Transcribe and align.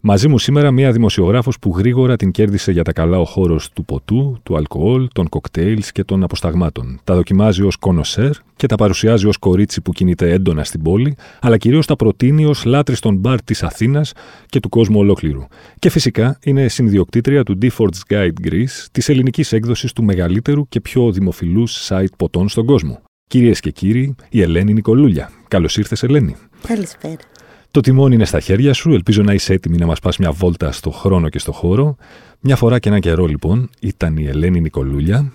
Μαζί 0.00 0.28
μου 0.28 0.38
σήμερα 0.38 0.70
μία 0.70 0.92
δημοσιογράφος 0.92 1.58
που 1.58 1.74
γρήγορα 1.76 2.16
την 2.16 2.30
κέρδισε 2.30 2.72
για 2.72 2.82
τα 2.82 2.92
καλά 2.92 3.18
ο 3.18 3.24
χώρος 3.24 3.70
του 3.72 3.84
ποτού, 3.84 4.38
του 4.42 4.56
αλκοόλ, 4.56 5.08
των 5.12 5.28
κοκτέιλς 5.28 5.92
και 5.92 6.04
των 6.04 6.22
αποσταγμάτων. 6.22 7.00
Τα 7.04 7.14
δοκιμάζει 7.14 7.62
ως 7.62 7.76
κονοσέρ 7.76 8.30
και 8.56 8.66
τα 8.66 8.74
παρουσιάζει 8.74 9.26
ως 9.26 9.36
κορίτσι 9.36 9.80
που 9.80 9.92
κινείται 9.92 10.30
έντονα 10.30 10.64
στην 10.64 10.82
πόλη, 10.82 11.16
αλλά 11.40 11.56
κυρίως 11.56 11.86
τα 11.86 11.96
προτείνει 11.96 12.44
ως 12.44 12.64
λάτρης 12.64 13.00
των 13.00 13.16
μπαρ 13.16 13.42
της 13.42 13.62
Αθήνας 13.62 14.12
και 14.46 14.60
του 14.60 14.68
κόσμου 14.68 14.98
ολόκληρου. 14.98 15.46
Και 15.78 15.90
φυσικά 15.90 16.38
είναι 16.42 16.68
συνδιοκτήτρια 16.68 17.42
του 17.42 17.58
Default's 17.62 18.12
Guide 18.12 18.48
Greece, 18.48 18.86
της 18.92 19.08
ελληνικής 19.08 19.52
έκδοσης 19.52 19.92
του 19.92 20.04
μεγαλύτερου 20.04 20.68
και 20.68 20.80
πιο 20.80 21.12
δημοφιλούς 21.12 21.88
site 21.88 22.12
ποτών 22.16 22.48
στον 22.48 22.66
κόσμο. 22.66 23.02
Κυρίες 23.26 23.60
και 23.60 23.70
κύριοι, 23.70 24.14
η 24.28 24.42
Ελένη 24.42 24.72
Νικολούλια. 24.72 25.30
Καλώς 25.48 25.76
ήρθες, 25.76 26.02
Ελένη. 26.02 26.36
Καλησπέρα. 26.66 27.16
Το 27.70 27.80
τιμόνι 27.80 28.14
είναι 28.14 28.24
στα 28.24 28.40
χέρια 28.40 28.72
σου. 28.72 28.92
Ελπίζω 28.92 29.22
να 29.22 29.32
είσαι 29.32 29.52
έτοιμη 29.52 29.76
να 29.76 29.86
μας 29.86 29.98
πας 30.00 30.16
μια 30.16 30.32
βόλτα 30.32 30.72
στο 30.72 30.90
χρόνο 30.90 31.28
και 31.28 31.38
στο 31.38 31.52
χώρο. 31.52 31.96
Μια 32.40 32.56
φορά 32.56 32.78
και 32.78 32.88
ένα 32.88 32.98
καιρό, 32.98 33.26
λοιπόν, 33.26 33.70
ήταν 33.80 34.16
η 34.16 34.26
Ελένη 34.26 34.60
Νικολούλια. 34.60 35.32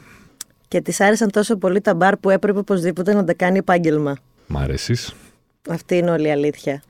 Και 0.68 0.82
της 0.82 1.00
άρεσαν 1.00 1.32
τόσο 1.32 1.58
πολύ 1.58 1.82
τα 1.82 1.96
μπαρ 1.96 2.18
που 2.18 2.30
έπρεπε 2.30 2.60
οπωσδήποτε 2.60 3.14
να 3.14 3.24
τα 3.24 3.34
κάνει 3.34 3.58
επάγγελμα. 3.58 4.16
Μ' 4.48 4.58
αρέσεις; 4.58 5.14
Αυτή 5.70 5.98
είναι 5.98 6.12
όλη 6.12 6.28
η 6.28 6.32
αλήθεια. 6.32 6.84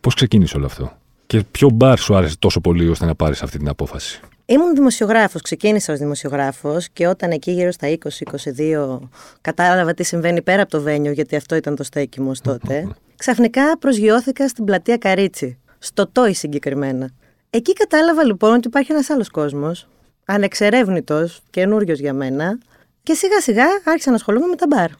Πώς 0.00 0.14
ξεκίνησε 0.14 0.56
όλο 0.56 0.66
αυτό, 0.66 0.92
Και 1.26 1.42
ποιο 1.50 1.70
μπαρ 1.70 1.98
σου 1.98 2.14
άρεσε 2.16 2.36
τόσο 2.38 2.60
πολύ 2.60 2.88
ώστε 2.88 3.04
να 3.06 3.14
πάρεις 3.14 3.42
αυτή 3.42 3.58
την 3.58 3.68
απόφαση; 3.68 4.20
Ήμουν 4.46 4.74
δημοσιογράφος, 4.74 5.42
ξεκίνησα 5.42 5.92
ως 5.92 5.98
δημοσιογράφος 5.98 6.88
και 6.92 7.06
όταν 7.06 7.30
εκεί 7.30 7.50
γύρω 7.50 7.70
στα 7.70 7.88
20-22 7.88 8.98
κατάλαβα 9.40 9.94
τι 9.94 10.04
συμβαίνει 10.04 10.42
πέρα 10.42 10.62
από 10.62 10.70
το 10.70 10.80
βένιο, 10.80 11.12
γιατί 11.12 11.36
αυτό 11.36 11.56
ήταν 11.56 11.76
το 11.76 11.82
στέκι 11.82 12.20
μου 12.20 12.32
τότε, 12.42 12.88
ξαφνικά 13.18 13.78
προσγειώθηκα 13.78 14.48
στην 14.48 14.64
πλατεία 14.64 14.96
Καρίτσι, 14.96 15.58
στο 15.78 16.06
Τόι 16.06 16.34
συγκεκριμένα. 16.34 17.10
Εκεί 17.50 17.72
κατάλαβα 17.72 18.24
λοιπόν 18.24 18.52
ότι 18.54 18.66
υπάρχει 18.66 18.92
ένας 18.92 19.10
άλλος 19.10 19.30
κόσμος, 19.30 19.88
ανεξερεύνητος, 20.24 21.40
καινούριος 21.50 21.98
για 21.98 22.12
μένα, 22.12 22.58
και 23.02 23.14
σιγά 23.14 23.40
σιγά 23.40 23.64
άρχισα 23.84 24.10
να 24.10 24.16
ασχολούμαι 24.16 24.46
με 24.46 24.56
τα 24.56 24.66
μπαρ. 24.66 24.90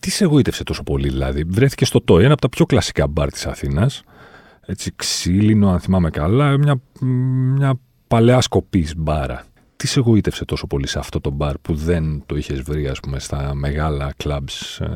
Τι 0.00 0.10
σε 0.10 0.24
εγωίτευσε 0.24 0.64
τόσο 0.64 0.82
πολύ, 0.82 1.08
δηλαδή; 1.08 1.44
Βρέθηκε 1.44 1.84
στο 1.84 2.00
Τόι, 2.00 2.24
ένα 2.24 2.32
από 2.32 2.42
τα 2.42 2.48
πιο 2.48 2.66
κλασικά 2.66 3.06
μπαρ 3.06 3.30
της 3.30 3.46
Αθήνας. 3.46 4.02
Έτσι 4.66 4.92
ξύλινο, 4.96 5.70
αν 5.70 5.80
θυμάμαι 5.80 6.10
καλά, 6.10 6.58
μια, 6.58 6.80
μια 7.56 7.74
παλαιά 8.08 8.40
σκοπής 8.40 8.96
μπάρα. 8.96 9.44
Τι 9.76 9.86
σε 9.86 9.98
εγωίτευσε 9.98 10.44
τόσο 10.44 10.66
πολύ 10.66 10.86
σε 10.86 10.98
αυτό 10.98 11.20
το 11.20 11.30
μπαρ 11.30 11.58
που 11.58 11.74
δεν 11.74 12.22
το 12.26 12.36
είχες 12.36 12.60
βρει, 12.60 12.88
ας 12.88 13.00
πούμε, 13.00 13.18
στα 13.18 13.54
μεγάλα 13.54 14.12
κλαμπ 14.16 14.48
ε, 14.80 14.86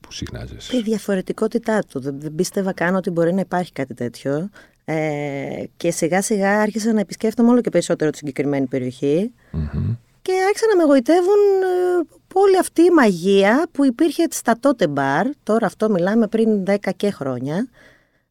που 0.00 0.12
συχνάζεσαι. 0.12 0.76
Η 0.76 0.82
διαφορετικότητά 0.82 1.82
του. 1.90 2.00
Δεν, 2.00 2.20
δεν 2.20 2.34
πίστευα 2.34 2.72
καν 2.72 2.94
ότι 2.94 3.10
μπορεί 3.10 3.34
να 3.34 3.40
υπάρχει 3.40 3.72
κάτι 3.72 3.94
τέτοιο. 3.94 4.50
Ε, 4.84 5.64
και 5.76 5.90
σιγά 5.90 6.22
σιγά 6.22 6.60
άρχισα 6.60 6.92
να 6.92 7.00
επισκέφτομαι 7.00 7.50
όλο 7.50 7.60
και 7.60 7.70
περισσότερο 7.70 8.10
τη 8.10 8.16
συγκεκριμένη 8.16 8.66
περιοχή. 8.66 9.32
Mm-hmm. 9.52 9.96
Και 10.22 10.32
άρχισαν 10.46 10.68
να 10.68 10.76
με 10.76 10.82
εγωιτεύουν 10.82 11.62
ε, 11.62 12.06
όλη 12.32 12.58
αυτή 12.58 12.82
η 12.82 12.90
μαγεία 12.90 13.68
που 13.72 13.84
υπήρχε 13.84 14.26
στα 14.30 14.58
τότε 14.60 14.86
μπαρ. 14.86 15.26
Τώρα 15.42 15.66
αυτό 15.66 15.90
μιλάμε 15.90 16.26
πριν 16.26 16.64
10 16.66 16.76
και 16.96 17.10
χρόνια. 17.10 17.68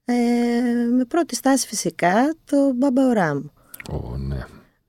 Ε, 0.06 0.14
με 0.98 1.06
πρώτη 1.06 1.36
στάση 1.36 1.68
φυσικά 1.68 2.36
το 2.46 2.74
Μπαμπαοράμ. 2.76 3.44
Oh, 3.92 4.18
ναι. 4.18 4.46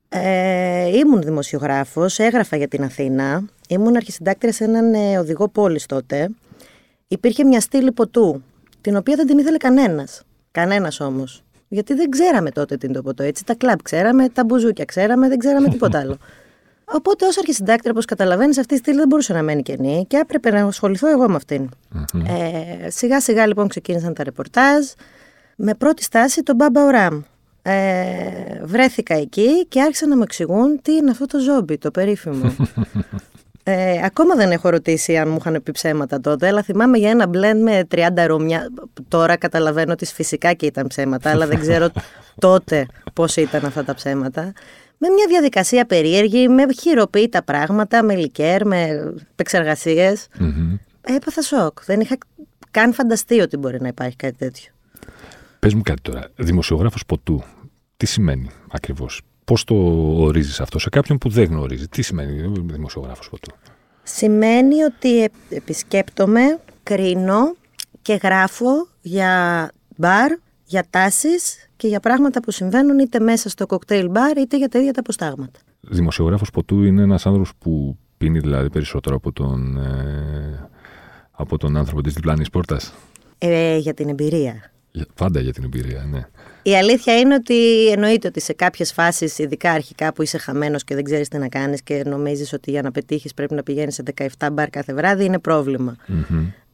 Ε, 0.09 0.97
ήμουν 0.97 1.23
δημοσιογράφος, 1.23 2.19
έγραφα 2.19 2.57
για 2.57 2.69
την 2.69 2.85
Αθήνα. 2.85 3.43
Ήμουν 3.69 3.97
αρχισυντάκτρια 3.97 4.53
σε 4.53 4.65
έναν 4.65 4.95
ε, 4.95 5.19
οδηγό 5.19 5.49
πόλης 5.49 5.87
τότε. 5.87 6.29
Υπήρχε 7.09 7.45
μια 7.45 7.61
στήλη 7.61 7.93
ποτού, 7.93 8.43
την 8.81 8.97
οποία 8.97 9.17
δεν 9.17 9.27
την 9.27 9.39
ήθελε 9.39 9.57
κανένας. 9.57 10.23
Κανένας 10.51 11.01
όμως. 11.01 11.43
Γιατί 11.69 11.95
δεν 11.95 12.11
ξέραμε 12.11 12.51
τότε 12.51 12.77
τι 12.77 12.87
είναι 12.87 12.95
το 12.95 13.03
ποτό. 13.03 13.23
Έτσι, 13.23 13.45
τα 13.45 13.55
κλαμπ 13.55 13.79
ξέραμε, 13.83 14.29
τα 14.29 14.45
μπουζούκια 14.45 14.85
ξέραμε, 14.85 15.29
δεν 15.29 15.39
ξέραμε 15.39 15.69
τίποτα 15.69 15.99
άλλο. 15.99 16.17
Οπότε, 16.97 17.27
ως 17.27 17.39
αρχισυντάκτρια, 17.39 17.91
όπως 17.91 18.05
καταλαβαίνεις, 18.05 18.59
αυτή 18.59 18.75
η 18.75 18.77
στήλη 18.77 18.97
δεν 18.97 19.09
μπορούσε 19.09 19.33
να 19.33 19.43
μένει 19.43 19.63
κενή 19.63 20.05
και 20.09 20.17
έπρεπε 20.17 20.51
να 20.51 20.65
ασχοληθώ 20.65 21.09
εγώ 21.09 21.29
με 21.29 21.35
αυτην 21.35 21.69
Ε, 22.29 22.91
σιγά 22.91 23.21
σιγά 23.21 23.47
λοιπόν 23.47 23.69
ξεκίνησαν 23.69 24.15
τα 24.15 24.25
ρεπορτάζ. 24.25 24.87
Με 25.57 25.75
πρώτη 25.75 26.03
στάση 26.03 26.43
τον 26.43 26.57
Μπάμπα 26.57 26.85
Οράμ, 26.85 27.23
ε, 27.71 28.61
βρέθηκα 28.65 29.15
εκεί 29.15 29.67
και 29.67 29.83
άρχισαν 29.83 30.09
να 30.09 30.17
μου 30.17 30.23
εξηγούν 30.23 30.83
τι 30.83 30.93
είναι 30.93 31.11
αυτό 31.11 31.27
το 31.27 31.39
ζόμπι, 31.39 31.79
το 31.79 31.91
περίφημο. 31.91 32.55
Ε, 33.71 34.05
ακόμα 34.05 34.35
δεν 34.35 34.51
έχω 34.51 34.69
ρωτήσει 34.69 35.17
αν 35.17 35.29
μου 35.29 35.37
είχαν 35.41 35.63
πει 35.63 35.73
ψέματα 35.73 36.21
τότε, 36.21 36.47
αλλά 36.47 36.63
θυμάμαι 36.63 36.99
για 36.99 37.11
ένα 37.11 37.31
blend 37.31 37.61
με 37.63 37.87
30 37.95 38.09
ρούμια. 38.27 38.69
Τώρα 39.09 39.37
καταλαβαίνω 39.37 39.93
ότι 39.93 40.05
φυσικά 40.05 40.53
και 40.53 40.67
ήταν 40.67 40.87
ψέματα, 40.87 41.31
αλλά 41.31 41.47
δεν 41.47 41.61
ξέρω 41.61 41.89
τότε 42.47 42.87
πώς 43.13 43.37
ήταν 43.37 43.65
αυτά 43.65 43.85
τα 43.85 43.95
ψέματα. 43.95 44.43
Με 44.99 45.09
μια 45.09 45.27
διαδικασία 45.29 45.85
περίεργη, 45.85 46.49
με 46.49 46.65
χειροποίητα 46.81 47.43
πράγματα, 47.43 48.03
με 48.03 48.15
λικέρ, 48.15 48.67
με 48.67 49.13
επεξεργασίες. 49.31 50.27
Mm-hmm. 50.41 50.79
Έπαθα 51.01 51.43
σοκ. 51.43 51.85
Δεν 51.85 52.01
είχα 52.01 52.19
καν 52.71 52.93
φανταστεί 52.93 53.41
ότι 53.41 53.57
μπορεί 53.57 53.81
να 53.81 53.89
υπάρχει 53.89 54.17
κάτι 54.17 54.35
τέτοιο. 54.35 54.73
Πες 55.59 55.75
μου 55.75 55.83
κάτι 55.83 56.01
τώρα. 56.03 56.29
Δημοσιογράφος 56.37 57.07
ποτού. 57.07 57.43
Τι 57.99 58.07
σημαίνει 58.07 58.51
ακριβώς; 58.71 59.23
Πώς 59.45 59.65
το 59.65 59.75
ορίζεις 60.17 60.61
αυτό 60.61 60.79
σε 60.79 60.89
κάποιον 60.89 61.19
που 61.19 61.29
δεν 61.29 61.45
γνωρίζει; 61.45 61.89
Τι 61.89 62.03
σημαίνει 62.03 62.63
δημοσιογράφος 62.73 63.29
ποτού. 63.29 63.51
Σημαίνει 64.03 64.83
ότι 64.83 65.31
επισκέπτομαι, 65.49 66.61
κρίνω 66.83 67.57
και 68.03 68.15
γράφω 68.23 68.89
για 69.01 69.71
μπαρ, 69.97 70.33
για 70.65 70.85
τάσεις 70.91 71.69
και 71.77 71.89
για 71.89 72.01
πράγματα 72.01 72.41
που 72.41 72.51
συμβαίνουν 72.51 72.99
είτε 72.99 73.21
μέσα 73.21 73.49
στο 73.49 73.67
κοκτέιλ 73.67 74.09
μπαρ 74.11 74.37
είτε 74.37 74.57
για 74.57 74.69
τα 74.69 74.79
ίδια 74.79 74.93
τα 74.93 75.01
αποστάγματα. 75.01 75.59
Δημοσιογράφος 75.81 76.51
ποτού 76.51 76.83
είναι 76.83 77.03
ένας 77.03 77.27
άνθρωπος 77.27 77.53
που 77.59 77.99
πίνει 78.19 78.39
δηλαδή 78.39 78.71
περισσότερο 78.71 79.17
από 79.17 79.33
τον, 79.33 79.77
ε, 79.77 80.69
από 81.31 81.59
τον 81.59 81.77
άνθρωπο 81.77 82.03
της 82.03 82.15
διπλάνης 82.15 82.51
πόρτας; 82.51 82.95
Ε, 83.39 83.77
για 83.77 83.95
την 83.95 84.09
εμπειρία. 84.09 84.71
Πάντα 85.15 85.41
για 85.41 85.53
την 85.53 85.65
εμπειρία, 85.65 86.07
ναι. 86.11 86.27
Η 86.63 86.77
αλήθεια 86.77 87.19
είναι 87.19 87.35
ότι 87.35 87.89
εννοείται 87.91 88.29
ότι 88.29 88.41
σε 88.41 88.53
κάποιες 88.53 88.93
φάσεις, 88.93 89.39
ειδικά 89.39 89.71
αρχικά 89.71 90.13
που 90.13 90.23
είσαι 90.23 90.39
χαμένος 90.39 90.85
και 90.85 90.95
δεν 90.95 91.05
ξέρεις 91.05 91.29
τι 91.29 91.39
να 91.39 91.49
κάνεις 91.49 91.83
και 91.83 92.03
νομίζεις 92.07 92.53
ότι 92.53 92.71
για 92.71 92.83
να 92.83 92.91
πετύχεις 92.91 93.35
πρέπει 93.35 93.55
να 93.55 93.63
πηγαίνεις 93.63 93.95
σε 93.95 94.03
17 94.39 94.49
μπαρ 94.53 94.71
κάθε 94.71 94.95
βράδυ, 94.95 95.25
είναι 95.25 95.39
πρόβλημα. 95.39 95.97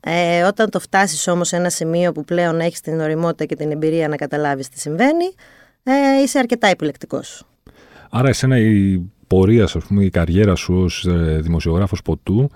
Ε, 0.00 0.42
όταν 0.42 0.70
το 0.70 0.80
φτάσεις 0.80 1.28
όμως 1.28 1.48
σε 1.48 1.56
ένα 1.56 1.70
σημείο 1.70 2.12
που 2.12 2.24
πλέον 2.24 2.60
έχεις 2.60 2.80
την 2.80 3.00
οριμότητα 3.00 3.44
και 3.44 3.56
την 3.56 3.70
εμπειρία 3.70 4.08
να 4.08 4.16
καταλάβεις 4.16 4.68
τι 4.68 4.80
συμβαίνει, 4.80 5.34
ε, 5.82 6.22
είσαι 6.22 6.38
αρκετά 6.38 6.66
επιλεκτικός. 6.66 7.46
Άρα, 8.10 8.28
εσένα 8.28 8.58
η 8.58 9.00
πορεία, 9.26 9.64
ας 9.64 9.76
πούμε, 9.88 10.04
η 10.04 10.10
καριέρα 10.10 10.54
σου 10.54 10.74
ως 10.74 11.06
ε, 11.06 11.38
δημοσιογράφος 11.42 12.02
ποτού 12.02 12.50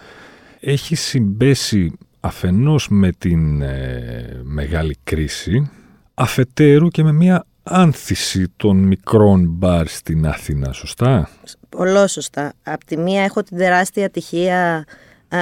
έχει 0.60 0.94
συμπέσει 0.94 1.98
αφενός 2.20 2.88
με 2.88 3.12
την 3.18 3.62
ε, 3.62 4.40
μεγάλη 4.42 4.96
κρίση, 5.04 5.70
αφετέρου 6.14 6.88
και 6.88 7.02
με 7.02 7.12
μια 7.12 7.44
άνθηση 7.62 8.52
των 8.56 8.76
μικρών 8.76 9.46
μπαρ 9.48 9.86
στην 9.86 10.26
Αθήνα, 10.26 10.72
σωστά; 10.72 11.28
Πολύ 11.68 12.08
σωστά. 12.08 12.52
Απ' 12.62 12.84
τη 12.84 12.96
μία 12.96 13.22
έχω 13.22 13.42
την 13.42 13.56
τεράστια 13.56 14.06
ατυχία, 14.06 14.84
α, 15.28 15.38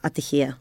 ατυχία. 0.00 0.58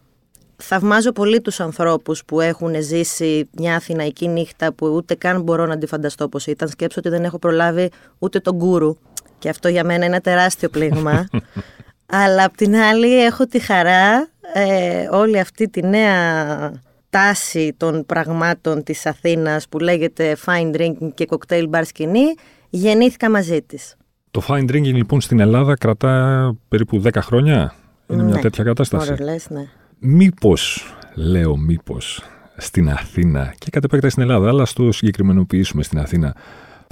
Θαυμάζω 0.64 1.12
πολύ 1.12 1.42
τους 1.42 1.60
ανθρώπους 1.60 2.26
που 2.26 2.42
έχουν 2.42 2.82
ζήσει 2.82 3.50
μια 3.52 3.76
αθηναϊκή 3.76 4.28
νύχτα 4.28 4.74
που 4.74 4.88
ούτε 4.88 5.16
καν 5.16 5.42
μπορώ 5.42 5.66
να 5.66 5.74
αντιφανταστώ 5.74 6.28
πώς 6.28 6.48
ήταν. 6.48 6.68
Σκέψω 6.68 7.00
ότι 7.00 7.10
δεν 7.10 7.24
έχω 7.24 7.40
προλάβει 7.40 7.90
ούτε 8.20 8.40
τον 8.40 8.58
κούρου 8.58 8.98
και 9.40 9.50
αυτό 9.50 9.68
για 9.68 9.84
μένα 9.84 9.96
είναι 9.96 10.06
ένα 10.06 10.22
τεράστιο 10.22 10.70
πλήγμα. 10.70 11.26
Αλλά 12.14 12.44
απ' 12.44 12.56
την 12.56 12.76
άλλη 12.76 13.24
έχω 13.24 13.46
τη 13.46 13.60
χαρά 13.60 14.30
ε, 14.54 15.08
όλη 15.12 15.40
αυτή 15.40 15.70
τη 15.70 15.82
νέα 15.88 16.72
τάση 17.10 17.74
των 17.78 18.06
πραγμάτων 18.06 18.84
της 18.84 19.06
Αθήνας 19.06 19.68
που 19.70 19.80
λέγεται 19.80 20.38
fine 20.46 20.76
drinking 20.76 21.10
και 21.14 21.28
cocktail 21.30 21.70
bar 21.70 21.82
σκηνή, 21.84 22.36
γεννήθηκα 22.70 23.30
μαζί 23.30 23.62
της. 23.62 23.96
Το 24.32 24.42
fine 24.48 24.72
drinking 24.72 24.94
λοιπόν 24.94 25.22
στην 25.22 25.40
Ελλάδα 25.40 25.76
κρατά 25.76 26.56
περίπου 26.68 27.02
10 27.04 27.10
χρόνια; 27.22 27.74
Είναι 28.08 28.24
μια 28.24 28.36
ναι, 28.36 28.42
τέτοια 28.42 28.64
κατάσταση; 28.64 29.16
Λες, 29.24 29.50
ναι. 29.50 29.68
Μήπως, 30.00 30.94
λέω 31.16 31.58
μήπως, 31.58 32.24
στην 32.58 32.90
Αθήνα 32.90 33.54
και 33.58 33.70
κατ' 33.70 33.84
επέκταση 33.84 34.12
στην 34.12 34.24
Ελλάδα, 34.24 34.50
αλλά 34.50 34.66
στο 34.66 34.92
συγκεκριμενοποιήσουμε 34.92 35.84
στην 35.84 36.00
Αθήνα, 36.00 36.36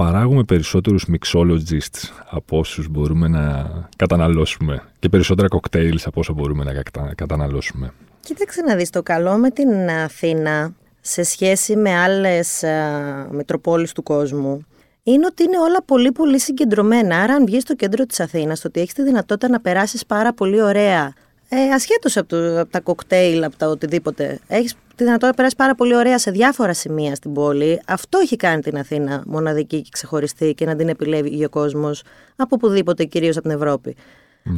παράγουμε 0.03 0.43
περισσότερους 0.43 1.05
mixologists 1.11 2.09
από 2.29 2.57
όσους 2.57 2.87
μπορούμε 2.89 3.27
να 3.27 3.69
καταναλώσουμε 3.95 4.83
και 4.99 5.09
περισσότερα 5.09 5.47
cocktails 5.51 6.01
από 6.05 6.19
όσο 6.19 6.33
μπορούμε 6.33 6.63
να 6.63 6.73
καταναλώσουμε. 7.15 7.93
Κοίταξε 8.19 8.61
να 8.61 8.75
δεις 8.75 8.89
το 8.89 9.03
καλό 9.03 9.37
με 9.37 9.49
την 9.49 9.89
Αθήνα 9.89 10.73
σε 11.01 11.23
σχέση 11.23 11.75
με 11.75 11.97
άλλες 11.97 12.63
α, 12.63 13.27
μετροπόλεις 13.31 13.91
του 13.91 14.03
κόσμου 14.03 14.65
είναι 15.03 15.25
ότι 15.25 15.43
είναι 15.43 15.57
όλα 15.57 15.83
πολύ 15.85 16.11
πολύ 16.11 16.39
συγκεντρωμένα. 16.39 17.21
Άρα 17.21 17.33
αν 17.33 17.45
βγεις 17.45 17.61
στο 17.61 17.75
κέντρο 17.75 18.05
της 18.05 18.19
Αθήνας, 18.19 18.59
το 18.59 18.67
ότι 18.67 18.79
έχεις 18.79 18.93
τη 18.93 19.03
δυνατότητα 19.03 19.49
να 19.49 19.59
περάσεις 19.59 20.05
πάρα 20.05 20.33
πολύ 20.33 20.61
ωραία 20.61 21.13
ε, 21.49 21.73
ασχέτως 21.73 22.17
από, 22.17 22.27
το, 22.27 22.59
από 22.59 22.71
τα 22.71 22.79
κοκτέιλ, 22.79 23.43
από 23.43 23.57
τα 23.57 23.67
οτιδήποτε. 23.67 24.39
Έχεις 24.47 24.73
τη 24.73 25.03
δυνατότητα 25.03 25.27
να 25.27 25.33
περάσεις 25.33 25.57
πάρα 25.57 25.75
πολύ 25.75 25.95
ωραία 25.95 26.17
σε 26.17 26.31
διάφορα 26.31 26.73
σημεία 26.73 27.15
στην 27.15 27.33
πόλη. 27.33 27.81
Αυτό 27.87 28.19
έχει 28.19 28.35
κάνει 28.35 28.61
την 28.61 28.77
Αθήνα 28.77 29.23
μοναδική 29.25 29.81
και 29.81 29.89
ξεχωριστή 29.91 30.53
και 30.53 30.65
να 30.65 30.75
την 30.75 30.89
επιλέγει 30.89 31.45
ο 31.45 31.49
κόσμος 31.49 32.03
από 32.35 32.55
οπουδήποτε, 32.55 33.03
κυρίως 33.03 33.37
από 33.37 33.47
την 33.47 33.57
ευρωπη 33.57 33.95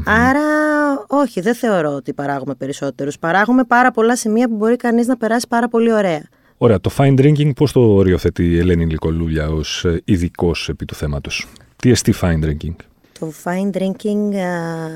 Άρα, 0.05 0.41
όχι, 1.07 1.41
δεν 1.41 1.55
θεωρώ 1.55 1.89
ότι 1.89 2.13
παράγουμε 2.13 2.55
περισσότερους. 2.55 3.19
Παράγουμε 3.19 3.63
πάρα 3.63 3.91
πολλά 3.91 4.15
σημεία 4.15 4.47
που 4.47 4.55
μπορεί 4.55 4.75
κανείς 4.75 5.07
να 5.07 5.17
περάσει 5.17 5.47
πάρα 5.47 5.67
πολύ 5.67 5.93
ωραία. 5.93 6.23
Ωραία. 6.57 6.79
Το 6.79 6.91
fine 6.97 7.19
drinking 7.19 7.55
πώς 7.55 7.71
το 7.71 7.79
οριοθετεί 7.79 8.45
η 8.45 8.57
Ελένη 8.57 8.85
Λικολούλια 8.85 9.49
ως 9.49 9.85
ε, 9.85 10.01
ειδικό 10.05 10.51
επί 10.67 10.85
του 10.85 10.95
θέματος; 10.95 11.47
Τι 11.75 11.89
εστί 11.89 12.13
fine 12.21 12.45
drinking; 12.45 12.75
Το 13.19 13.31
fine 13.43 13.77
drinking 13.77 14.35
α, 14.35 14.88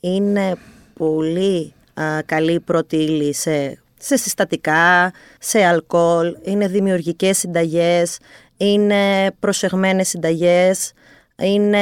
είναι 0.00 0.56
πολύ 1.02 1.72
α, 1.94 2.22
καλή 2.26 2.60
πρώτη 2.60 2.96
ύλη 2.96 3.34
σε, 3.34 3.78
σε 3.98 4.16
συστατικά, 4.16 5.12
σε 5.38 5.64
αλκοόλ, 5.64 6.36
είναι 6.42 6.68
δημιουργικές 6.68 7.38
συνταγές, 7.38 8.18
είναι 8.56 9.30
προσεγμένες 9.38 10.08
συνταγές, 10.08 10.92
είναι 11.36 11.78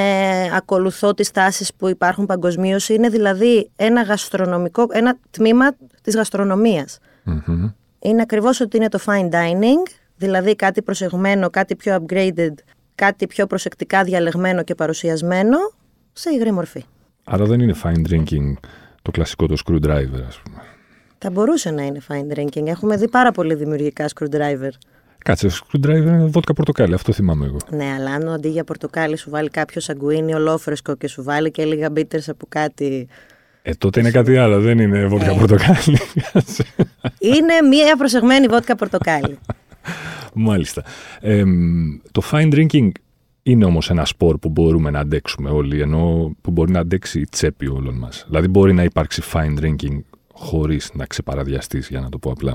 ακολουθώ 0.55 1.15
τις 1.15 1.31
τάσεις 1.31 1.75
που 1.75 1.89
υπάρχουν 1.89 2.27
παγκοσμίως. 2.27 2.89
είναι 2.89 3.09
δηλαδή 3.09 3.71
ένα 3.77 4.03
γαστρονομικό, 4.03 4.87
ένα 4.91 5.17
τμήμα 5.31 5.77
της 6.03 6.15
γαστρονομιας 6.15 6.99
Είναι 7.99 8.23
ακριβώς 8.23 8.61
ότι 8.61 8.77
είναι 8.77 8.89
το 8.89 8.99
fine 9.07 9.31
dining, 9.31 9.91
δηλαδή 10.17 10.57
κάτι 10.57 10.83
προσεγμένο, 10.83 11.51
κάτι 11.51 11.77
πιο 11.77 11.99
upgraded, 12.01 12.55
κάτι 12.95 13.27
πιο 13.27 13.47
προσεκτικά 13.47 14.05
διαλεγμένο 14.05 14.63
και 14.63 14.75
παρουσιασμένο 14.75 15.57
σε 16.13 16.31
υγρή 16.31 16.53
μορφή. 16.53 16.85
Άρα 17.25 17.45
δεν 17.45 17.61
είναι 17.61 17.75
fine 17.83 18.11
drinking 18.11 18.55
το 19.03 19.11
κλασικό 19.11 19.47
το 19.47 19.57
screwdriver, 19.67 20.23
ας 20.29 20.41
πούμε. 20.43 20.63
Θα 21.19 21.31
μπορούσε 21.31 21.71
να 21.71 21.83
είναι 21.83 22.01
fine 22.09 22.39
drinking. 22.39 22.67
Έχουμε 22.67 22.97
δει 22.97 23.09
πάρα 23.09 23.33
πολύ 23.33 23.55
δημιουργικά 23.55 24.09
screwdriver. 24.15 24.71
Κάτσε, 25.25 25.49
screwdriver 25.51 25.97
είναι 25.97 26.27
βότκα 26.27 26.53
πορτοκάλι, 26.53 26.95
αυτό 26.95 27.13
θυμάμαι 27.13 27.47
εγώ. 27.47 27.57
Ναι, 27.71 27.93
αλλά 27.99 28.11
αν 28.11 28.29
αντί 28.29 28.49
για 28.49 28.65
πορτοκάλι 28.65 29.17
σου 29.17 29.31
βάλει 29.31 29.49
κάποιο 29.49 29.81
σαγκουίνι 29.81 30.35
ολόφρεσκο 30.35 30.97
και 30.97 31.09
σου 31.09 31.23
βάλει 31.23 31.51
και 31.51 31.65
λίγα 31.65 31.91
μπίτερ 31.91 32.21
από 32.31 32.47
κάτι. 32.49 33.09
Ε, 33.63 33.73
τότε 33.75 34.01
είναι 34.01 34.11
κάτι 34.11 34.37
άλλο, 34.37 34.61
δεν 34.61 34.79
είναι 34.79 35.07
βότκα 35.07 35.31
ε. 35.31 35.37
πορτοκάλι. 35.39 35.99
είναι 37.35 37.69
μία 37.69 37.97
προσεγμένη 37.97 38.47
βότκα 38.47 38.77
πορτοκάλι. 38.77 39.39
Μάλιστα. 40.35 40.85
Ε, 41.21 41.43
το 42.13 42.23
fine 42.31 42.55
drinking 42.55 42.91
είναι 43.43 43.65
όμως 43.65 43.91
ένα 43.91 44.05
σπορ 44.05 44.39
που 44.39 44.49
μπορούμε 44.49 44.91
να 44.91 44.99
αντέξουμε 44.99 45.51
όλοι, 45.51 45.81
ενώ 45.81 46.33
που 46.41 46.51
μπορεί 46.51 46.73
να 46.73 46.81
αντέξει 46.81 47.21
η 47.21 47.27
τσέπη 47.31 47.67
όλων 47.67 47.95
μας. 47.95 48.25
Δηλαδή 48.27 48.49
μπορεί 48.49 48.73
να 48.73 48.83
υπάρξει 48.83 49.23
fine 49.33 49.59
drinking 49.61 50.01
χωρίς 50.33 50.91
να 50.95 51.07
ξεπαραδιαστείς, 51.07 51.89
για 51.89 52.01
να 52.01 52.09
το 52.09 52.19
πω 52.19 52.31
απλά. 52.31 52.55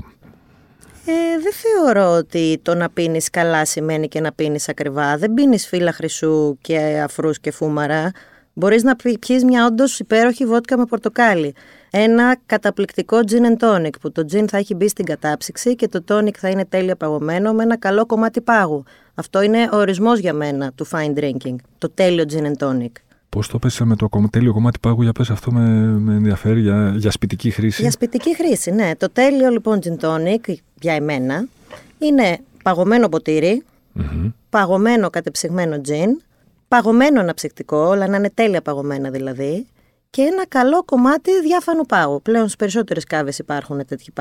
Ε, 1.06 1.12
δεν 1.42 1.52
θεωρώ 1.52 2.16
ότι 2.16 2.58
το 2.62 2.74
να 2.74 2.90
πίνεις 2.90 3.30
καλά 3.30 3.64
σημαίνει 3.64 4.08
και 4.08 4.20
να 4.20 4.32
πίνεις 4.32 4.68
ακριβά. 4.68 5.18
Δεν 5.18 5.34
πίνεις 5.34 5.66
φύλλα 5.66 5.92
χρυσού 5.92 6.58
και 6.60 7.00
αφρούς 7.04 7.40
και 7.40 7.50
φούμαρα. 7.50 8.10
Μπορείς 8.52 8.82
να 8.82 8.96
πιεις 8.96 9.44
μια 9.44 9.66
όντως 9.66 9.98
υπέροχη 9.98 10.46
βότκα 10.46 10.78
με 10.78 10.84
πορτοκάλι. 10.84 11.54
Ένα 11.98 12.36
καταπληκτικό 12.46 13.18
gin 13.26 13.56
and 13.56 13.66
tonic 13.68 13.90
που 14.00 14.12
το 14.12 14.24
gin 14.32 14.44
θα 14.48 14.56
έχει 14.56 14.74
μπει 14.74 14.88
στην 14.88 15.04
κατάψυξη 15.04 15.76
και 15.76 15.88
το 15.88 16.04
tonic 16.08 16.34
θα 16.36 16.48
είναι 16.48 16.64
τέλεια 16.64 16.96
παγωμένο 16.96 17.52
με 17.52 17.62
ένα 17.62 17.76
καλό 17.76 18.06
κομμάτι 18.06 18.40
πάγου. 18.40 18.84
Αυτό 19.14 19.42
είναι 19.42 19.68
ο 19.72 19.76
ορισμός 19.76 20.18
για 20.18 20.32
μένα 20.32 20.72
του 20.72 20.86
fine 20.88 21.18
drinking. 21.18 21.54
Το 21.78 21.90
τέλειο 21.90 22.24
gin 22.28 22.42
and 22.42 22.68
tonic. 22.68 22.90
Πώς 23.28 23.48
το 23.48 23.58
πες 23.58 23.80
με 23.80 23.96
το 23.96 24.08
τέλειο 24.30 24.52
κομμάτι 24.52 24.78
πάγου, 24.78 25.02
για 25.02 25.12
πες 25.12 25.30
αυτό 25.30 25.52
με, 25.52 25.60
με 25.98 26.14
ενδιαφέρει 26.14 26.60
για, 26.60 26.94
για 26.96 27.10
σπιτική 27.10 27.50
χρήση. 27.50 27.82
Για 27.82 27.90
σπιτική 27.90 28.34
χρήση, 28.34 28.70
ναι. 28.70 28.90
Το 28.98 29.10
τέλειο 29.10 29.50
λοιπόν 29.50 29.78
gin 29.82 30.04
tonic 30.06 30.54
για 30.80 30.92
εμένα 30.94 31.46
είναι 31.98 32.38
παγωμένο 32.62 33.08
παγωμένο 34.50 35.10
κατεψυγμένο 35.10 35.80
gin, 35.88 36.08
παγωμένο 36.68 37.20
αναψυκτικό, 37.20 37.76
όλα 37.76 38.08
να 38.08 38.16
είναι 38.16 38.30
τέλεια 38.30 38.62
παγωμένα 38.62 39.10
δηλαδή, 39.10 39.66
και 40.10 40.22
ένα 40.22 40.46
καλό 40.46 40.82
κομμάτι 40.84 41.40
διάφανου 41.40 41.86
πάγου. 41.86 42.22
Πλέον 42.22 42.44
στις 42.44 42.56
περισσότερες 42.56 43.04
κάβες 43.04 43.38
υπάρχουν 43.38 43.86
τέτοιοι 43.86 44.12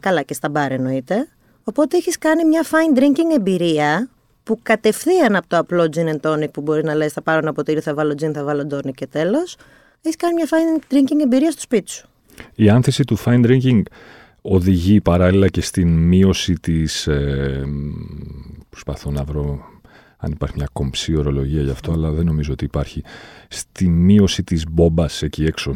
Καλά 0.00 0.22
και 0.22 0.34
στα 0.34 0.48
μπαρ 0.48 0.72
εννοείται. 0.72 1.28
Οπότε 1.64 1.96
έχεις 1.96 2.18
κάνει 2.18 2.44
μια 2.44 2.64
fine 2.64 2.98
drinking 2.98 3.36
εμπειρία 3.36 4.08
που 4.42 4.58
κατευθείαν 4.62 5.36
από 5.36 5.48
το 5.48 5.58
απλό 5.58 5.88
gin 5.96 6.08
and 6.08 6.20
tonic 6.20 6.52
που 6.52 6.60
μπορεί 6.60 6.84
να 6.84 6.94
λες 6.94 7.12
θα 7.12 7.22
πάρω 7.22 7.38
ένα 7.38 7.52
ποτήρι, 7.52 7.80
θα 7.80 7.94
βάλω 7.94 8.12
gin, 8.12 8.30
θα 8.34 8.44
βάλω 8.44 8.66
tonic 8.70 8.92
και 8.94 9.06
τέλος, 9.06 9.56
έχεις 10.02 10.16
κάνει 10.16 10.34
μια 10.34 10.48
fine 10.50 10.94
drinking 10.94 11.20
εμπειρία 11.22 11.50
στο 11.50 11.60
σπίτι 11.60 11.90
σου. 11.90 12.08
Η 12.54 12.68
άνθηση 12.68 13.04
του 13.04 13.18
fine 13.24 13.46
drinking 13.46 13.82
οδηγεί 14.42 15.00
παράλληλα 15.00 15.48
και 15.48 15.60
στην 15.60 15.88
μείωση 15.88 16.52
της... 16.52 17.06
Ε, 17.06 17.64
προσπαθώ 18.68 19.10
να 19.10 19.24
βρω 19.24 19.64
αν 20.26 20.32
υπάρχει 20.32 20.54
μια 20.56 20.68
κομψή 20.72 21.16
ορολογία 21.16 21.62
γι' 21.62 21.70
αυτό, 21.70 21.92
αλλά 21.92 22.10
δεν 22.10 22.24
νομίζω 22.24 22.52
ότι 22.52 22.64
υπάρχει. 22.64 23.02
Στη 23.48 23.88
μείωση 23.88 24.42
της 24.42 24.64
μπόμπας 24.70 25.22
εκεί 25.22 25.44
έξω. 25.44 25.74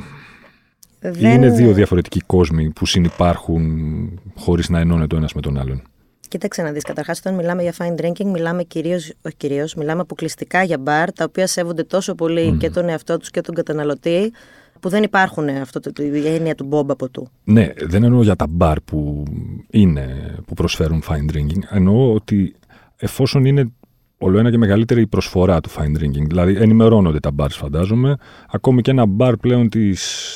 Δεν... 1.00 1.34
Είναι 1.34 1.50
δύο 1.50 1.72
διαφορετικοί 1.72 2.20
κόσμοι 2.20 2.70
που 2.70 2.86
συνυπάρχουν 2.86 4.20
χωρίς 4.36 4.68
να 4.68 4.78
ενώνεται 4.78 5.14
ο 5.14 5.18
ένας 5.18 5.32
με 5.32 5.40
τον 5.40 5.58
άλλον. 5.58 5.82
Κοίταξε 6.28 6.62
να 6.62 6.72
δεις. 6.72 6.82
Καταρχάς, 6.82 7.18
όταν 7.18 7.34
μιλάμε 7.34 7.62
για 7.62 7.74
fine 7.78 8.00
drinking, 8.00 8.24
μιλάμε 8.24 8.62
κυρίω, 8.62 8.98
όχι 9.22 9.36
κυρίως, 9.36 9.74
μιλάμε 9.74 10.00
αποκλειστικά 10.00 10.62
για 10.62 10.78
μπαρ, 10.78 11.12
τα 11.12 11.24
οποία 11.24 11.46
σέβονται 11.46 11.84
τόσο 11.84 12.14
πολύ 12.14 12.56
και 12.56 12.70
τον 12.70 12.88
εαυτό 12.88 13.16
τους 13.16 13.30
και 13.30 13.40
τον 13.40 13.54
καταναλωτή, 13.54 14.32
που 14.80 14.88
δεν 14.88 15.02
υπάρχουν 15.02 15.48
αυτό 15.48 15.80
το, 15.80 16.02
η 16.02 16.26
έννοια 16.26 16.54
του 16.54 16.64
μπόμπα 16.64 16.92
από 16.92 17.08
του. 17.08 17.28
Ναι, 17.44 17.72
δεν 17.86 18.02
εννοώ 18.02 18.22
για 18.22 18.36
τα 18.36 18.46
μπαρ 18.50 18.80
που 18.80 19.24
είναι, 19.70 20.34
που 20.46 20.54
προσφέρουν 20.54 21.02
fine 21.08 21.34
drinking. 21.34 21.60
Εννοώ 21.70 22.12
ότι 22.12 22.54
εφόσον 22.96 23.44
είναι 23.44 23.72
όλο 24.22 24.38
ένα 24.38 24.50
και 24.50 24.58
μεγαλύτερη 24.58 25.00
η 25.00 25.06
προσφορά 25.06 25.60
του 25.60 25.70
fine 25.70 25.98
drinking, 25.98 26.26
δηλαδή 26.26 26.56
ενημερώνονται 26.56 27.20
τα 27.20 27.30
μπαρ, 27.30 27.50
φαντάζομαι, 27.50 28.16
ακόμη 28.50 28.82
και 28.82 28.90
ένα 28.90 29.06
μπαρ 29.06 29.36
πλέον 29.36 29.68
της 29.68 30.34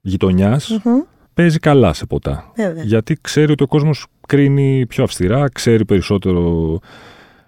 γειτονια 0.00 0.60
παίζει 1.34 1.58
καλά 1.58 1.92
σε 1.92 2.06
ποτά. 2.06 2.52
Γιατί 2.84 3.18
ξέρει 3.20 3.52
ότι 3.52 3.62
ο 3.62 3.66
κόσμος 3.66 4.06
κρίνει 4.26 4.86
πιο 4.86 5.04
αυστηρά, 5.04 5.48
ξέρει 5.48 5.84
περισσότερο 5.84 6.78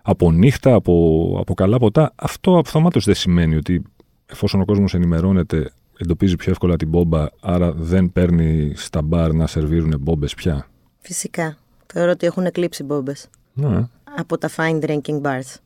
από 0.03 0.33
νύχτα, 0.33 0.75
από, 0.75 1.37
από 1.41 1.55
καλά 1.55 1.79
ποτά. 1.79 2.13
Αυτό 2.15 2.59
αυτομάτως 2.59 3.05
δεν 3.05 3.15
σημαίνει 3.15 3.57
ότι 3.57 3.83
εφόσον 4.27 4.61
ο 4.61 4.65
κόσμος 4.65 4.95
ενημερώνεται, 4.95 5.73
εντοπίζει 5.99 6.37
πιο 6.37 6.51
εύκολα 6.51 6.77
την 6.77 6.89
μπόμπα, 6.89 7.27
άρα 7.41 7.73
δεν 7.73 8.13
παίρνει 8.13 8.73
στα 8.75 9.03
μπαρ 9.03 9.33
να 9.33 9.47
σερβίρουν 9.47 9.95
μπόμπες 10.01 10.35
πια. 10.35 10.69
Φυσικά. 10.99 11.57
Θεωρώ 11.87 12.11
ότι 12.11 12.27
έχουν 12.27 12.45
εκλείψει 12.45 12.83
μπόμπες. 12.83 13.29
Ναι. 13.53 13.89
Από 14.17 14.39
τα 14.39 14.51
fine 14.57 14.81
drinking 14.81 15.21
bars. 15.21 15.57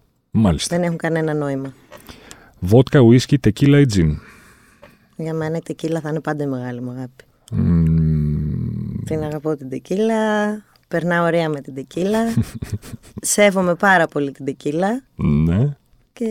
Μάλιστα. 0.40 0.76
Δεν 0.76 0.85
έχουν 0.85 0.97
κανένα 0.97 1.35
νόημα. 1.35 1.73
Βότκα, 2.59 3.00
ουίσκι, 3.00 3.38
τεκίλα 3.38 3.80
ή 3.80 3.87
τζιν; 3.87 4.18
Για 5.16 5.35
μένα 5.35 5.57
η 5.57 5.61
τεκίλα 5.61 6.00
θα 6.00 6.09
είναι 6.09 6.21
πάντα 6.21 6.45
η 6.45 6.47
μεγάλη 6.47 6.80
μου 6.80 6.90
αγάπη. 6.90 7.25
Mm. 7.52 9.02
Την 9.04 9.23
αγαπώ 9.23 9.57
την 9.57 9.68
τεκίλα. 9.68 10.14
Περνάω 10.88 11.25
ωραία 11.25 11.49
με 11.49 11.61
την 11.61 11.75
τεκίλα. 11.75 12.18
Σέβομαι 13.35 13.75
πάρα 13.75 14.07
πολύ 14.07 14.33
την 14.33 14.45
τεκίλα. 14.45 15.02
Ναι. 15.16 15.76
Και 16.12 16.26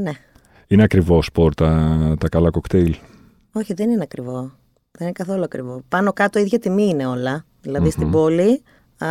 ναι. 0.00 0.12
Είναι 0.66 0.82
ακριβό 0.82 1.22
σπορ 1.22 1.54
τα, 1.54 2.14
τα 2.20 2.28
καλά 2.28 2.50
κοκτέιλ; 2.50 2.96
Όχι, 3.52 3.74
δεν 3.74 3.90
είναι 3.90 4.02
ακριβό. 4.02 4.40
Δεν 4.90 5.06
είναι 5.06 5.12
καθόλου 5.12 5.42
ακριβό. 5.42 5.82
Πάνω 5.88 6.12
κάτω 6.12 6.38
ίδια 6.38 6.58
τιμή 6.58 6.84
είναι 6.88 7.06
όλα. 7.06 7.44
Δηλαδή 7.60 7.90
στην 7.90 8.10
πόλη, 8.10 8.62
α, 8.98 9.08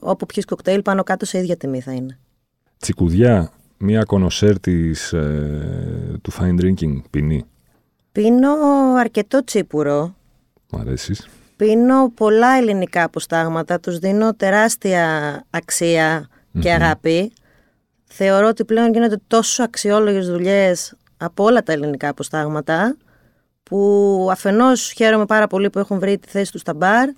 όπου 0.00 0.26
πιεις 0.26 0.44
κοκτέιλ, 0.44 0.82
πάνω 0.82 1.02
κάτω 1.02 1.26
σε 1.26 1.38
ίδια 1.38 1.56
τιμή 1.56 1.80
θα 1.80 1.92
είναι. 1.92 2.18
Τσικουδιά, 2.80 3.52
μία 3.78 4.02
κονοσέρ 4.02 4.60
της, 4.60 5.12
ε, 5.12 6.18
του 6.22 6.32
fine 6.32 6.60
drinking 6.60 7.02
πίνει. 7.10 7.44
Πίνω 8.12 8.50
αρκετό 8.98 9.44
τσίπουρο. 9.44 10.14
Μ' 10.70 10.76
αρέσεις. 10.76 11.28
Πίνω 11.56 12.10
πολλά 12.10 12.56
ελληνικά 12.56 13.04
αποστάγματα, 13.04 13.80
τους 13.80 13.98
δίνω 13.98 14.34
τεράστια 14.34 15.44
και 16.60 16.72
αγάπη. 16.72 17.32
Θεωρώ 18.04 18.48
ότι 18.48 18.64
πλέον 18.64 18.92
γίνονται 18.92 19.20
τόσο 19.26 19.62
αξιόλογες 19.62 20.28
δουλειές 20.28 20.94
από 21.16 21.44
όλα 21.44 21.62
τα 21.62 21.72
ελληνικά 21.72 22.08
αποστάγματα 22.08 22.96
που 23.62 24.28
αφενός 24.30 24.92
χαίρομαι 24.92 25.26
πάρα 25.26 25.46
πολύ 25.46 25.70
που 25.70 25.78
έχουν 25.78 25.98
βρει 25.98 26.18
τη 26.18 26.28
θέση 26.28 26.52
τους 26.52 26.60
στα 26.60 26.74
μπαρ 26.74 27.08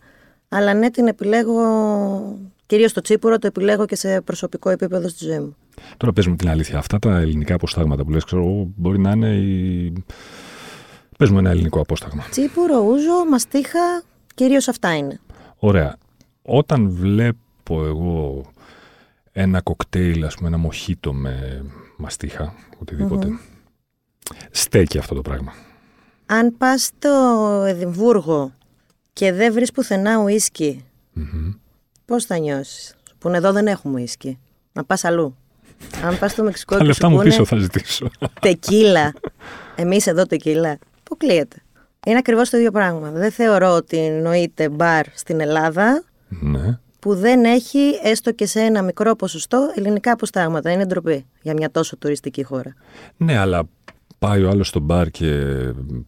αλλά 0.48 0.74
ναι 0.74 0.90
την 0.90 1.06
επιλέγω, 1.06 2.38
κυρίως 2.66 2.92
το 2.92 3.00
τσίπουρο 3.00 3.38
το 3.38 3.46
επιλέγω 3.46 3.86
και 3.86 3.96
σε 3.96 4.20
προσωπικό 4.20 4.70
επίπεδο 4.70 5.08
στη 5.08 5.24
ζωή 5.24 5.38
μου. 5.38 5.56
Τώρα 5.96 6.12
πες 6.12 6.26
μου 6.26 6.36
την 6.36 6.48
αλήθεια, 6.48 6.78
αυτά 6.78 6.98
τα 6.98 7.18
ελληνικά 7.18 7.54
αποστάγματα 7.54 8.04
που 8.04 8.10
λες 8.10 8.24
ξέρω 8.24 8.68
μπορεί 8.76 8.98
να 8.98 9.10
είναι 9.10 9.36
η... 9.36 9.92
Πες 11.18 11.30
μου 11.30 11.38
ένα 11.38 11.50
ελληνικό 11.50 11.80
απόσταγμα. 11.80 12.24
Τσίπουρο, 12.30 12.78
ούζο, 12.80 13.24
μαστίχα, 13.30 14.02
Κυρίως 14.34 14.68
αυτά 14.68 14.96
είναι. 14.96 15.20
Ωραία. 15.56 15.96
Όταν 16.42 16.90
βλέπω 16.90 17.84
εγώ 17.84 18.44
ένα 19.32 19.60
κοκτέιλ, 19.60 20.24
ας 20.24 20.34
πούμε, 20.34 20.48
ένα 20.48 20.58
μοχίτο 20.58 21.12
με 21.12 21.64
μαστίχα, 21.96 22.54
στέκει 24.50 24.98
αυτό 24.98 25.14
το 25.14 25.20
πράγμα. 25.20 25.52
Αν 26.26 26.56
πας 26.56 26.82
στο 26.82 27.64
Εδιμβούργο 27.66 28.52
και 29.12 29.32
δεν 29.32 29.52
βρεις 29.52 29.72
πουθενά 29.72 30.18
ουίσκι, 30.18 30.84
mm-hmm. 31.16 31.54
Πώς 32.12 32.24
θα 32.24 32.38
νιώσεις; 32.38 32.94
Που 33.18 33.28
εδώ 33.28 33.52
δεν 33.52 33.66
έχουμε 33.66 34.00
ουίσκι. 34.00 34.38
Να 34.72 34.84
πας 34.84 35.04
αλλού. 35.04 35.36
Αν 36.04 36.18
πας 36.18 36.32
στο 36.32 36.42
Μεξικό 36.42 36.76
και 36.76 36.84
λεφτά 36.84 37.08
μου 37.08 37.18
πίσω 37.18 37.44
θα 37.44 37.56
ζητήσω. 37.56 38.10
Τεκίλα. 38.40 39.12
Εμείς 39.74 40.06
εδώ 40.06 40.26
τεκίλα. 40.26 40.78
Πού 41.02 41.16
κλείεται; 41.16 41.56
Είναι 42.06 42.18
ακριβώς 42.18 42.50
το 42.50 42.56
ίδιο 42.56 42.70
πράγμα. 42.70 43.10
Δεν 43.10 43.30
θεωρώ 43.30 43.70
ότι 43.74 43.98
νοείται 43.98 44.68
μπαρ 44.68 45.06
στην 45.14 45.40
Ελλάδα 45.40 46.04
ναι. 46.28 46.78
που 46.98 47.14
δεν 47.14 47.44
έχει 47.44 48.00
έστω 48.02 48.32
και 48.32 48.46
σε 48.46 48.60
ένα 48.60 48.82
μικρό 48.82 49.16
ποσοστό 49.16 49.72
ελληνικά 49.76 50.12
αποστάγματα. 50.12 50.70
Είναι 50.70 50.86
ντροπή 50.86 51.26
για 51.42 51.52
μια 51.52 51.70
τόσο 51.70 51.96
τουριστική 51.96 52.42
χώρα. 52.42 52.74
Ναι, 53.16 53.38
αλλά 53.38 53.62
πάει 54.18 54.42
ο 54.42 54.48
άλλος 54.48 54.68
στο 54.68 54.80
μπαρ 54.80 55.10
και 55.10 55.44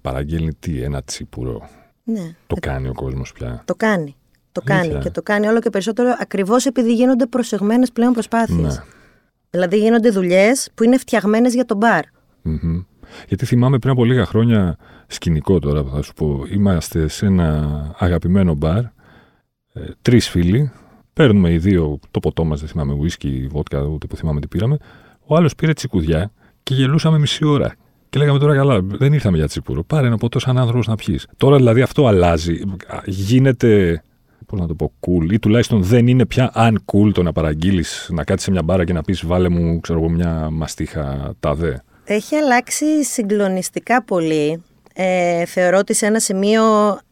παραγγέλνει 0.00 0.54
τι, 0.54 0.82
ένα 0.82 1.02
τσίπουρο. 1.02 1.68
Ναι. 2.04 2.34
Το 2.46 2.56
κάνει 2.60 2.88
ο 2.88 2.92
κόσμος 2.92 3.32
πια. 3.32 3.62
Το 3.64 3.74
κάνει. 3.74 4.16
Το 4.54 4.60
κάνει 4.64 4.98
και 4.98 5.10
το 5.10 5.22
κάνει 5.22 5.46
όλο 5.46 5.60
και 5.60 5.70
περισσότερο 5.70 6.16
ακριβώς 6.20 6.66
επειδή 6.66 6.94
γίνονται 6.94 7.26
προσεγμένες 7.26 7.92
πλέον 7.92 8.12
προσπάθειες. 8.12 8.76
Ναι. 8.76 8.84
Δηλαδή 9.50 9.78
γίνονται 9.78 10.10
δουλειές 10.10 10.70
που 10.74 10.84
είναι 10.84 10.98
φτιαγμένες 10.98 11.54
για 11.54 11.64
τον 11.64 11.76
μπαρ. 11.76 12.02
mm 12.44 12.84
Γιατί 13.28 13.46
θυμάμαι 13.46 13.78
πριν 13.78 13.92
από 13.92 14.04
λίγα 14.04 14.24
χρόνια, 14.24 14.76
σκηνικό 15.06 15.58
τώρα 15.58 15.84
θα 15.84 16.02
σου 16.02 16.12
πω, 16.14 16.44
είμαστε 16.50 17.08
σε 17.08 17.26
ένα 17.26 17.70
αγαπημένο 17.98 18.54
μπαρ, 18.54 18.78
ε, 18.78 18.90
τρεις 20.02 20.28
φίλοι, 20.28 20.72
παίρνουμε 21.12 21.52
οι 21.52 21.58
δύο 21.58 21.98
το 22.10 22.20
ποτό 22.20 22.44
μας, 22.44 22.60
δεν 22.60 22.68
θυμάμαι, 22.68 22.96
whisky, 23.02 23.46
βότκα, 23.50 23.80
ούτε 23.80 24.06
που 24.06 24.16
θυμάμαι 24.16 24.40
τι 24.40 24.48
πήραμε. 24.48 24.76
Ο 25.26 25.36
άλλος 25.36 25.54
πήρε 25.54 25.72
τσικουδιά 25.72 26.30
και 26.62 26.74
γελούσαμε 26.74 27.18
μισή 27.18 27.44
ώρα. 27.44 27.74
Και 28.10 28.18
λέγαμε 28.18 28.38
τώρα 28.38 28.54
καλά, 28.54 28.80
δεν 28.82 29.12
ήρθαμε 29.12 29.36
για 29.36 29.46
τσίπουρο. 29.46 29.84
Πάρε 29.84 30.06
ένα 30.06 30.16
ποτό 30.16 30.38
σαν 30.38 30.58
άνθρωπος 30.58 30.86
να 30.86 30.94
πιεις. 30.94 31.26
Τώρα 31.36 31.56
δηλαδή 31.56 31.82
αυτό 31.82 32.06
αλλάζει. 32.06 32.60
Γίνεται 33.04 34.02
πώς 34.54 34.62
να 34.62 34.74
το 34.74 34.74
πω, 34.74 34.92
cool 35.00 35.32
ή 35.32 35.38
τουλάχιστον 35.38 35.82
δεν 35.82 36.06
είναι 36.06 36.26
πια 36.26 36.52
uncool 36.56 37.10
το 37.14 37.22
να 37.22 37.32
παραγγείλεις, 37.32 38.08
να 38.12 38.24
κάτσεις 38.24 38.44
σε 38.44 38.50
μια 38.50 38.62
μπάρα 38.62 38.84
και 38.84 38.92
να 38.92 39.02
πεις 39.02 39.26
βάλε 39.26 39.48
μου, 39.48 39.80
ξέρω 39.80 39.98
εγώ, 39.98 40.08
μια 40.08 40.48
μαστίχα 40.50 41.34
τάδε. 41.40 41.82
Έχει 42.04 42.36
αλλάξει 42.36 43.04
συγκλονιστικά 43.04 44.02
πολύ. 44.02 44.62
Ε, 44.94 45.44
θεωρώ 45.44 45.78
ότι 45.78 45.94
σε 45.94 46.06
ένα 46.06 46.20
σημείο 46.20 46.62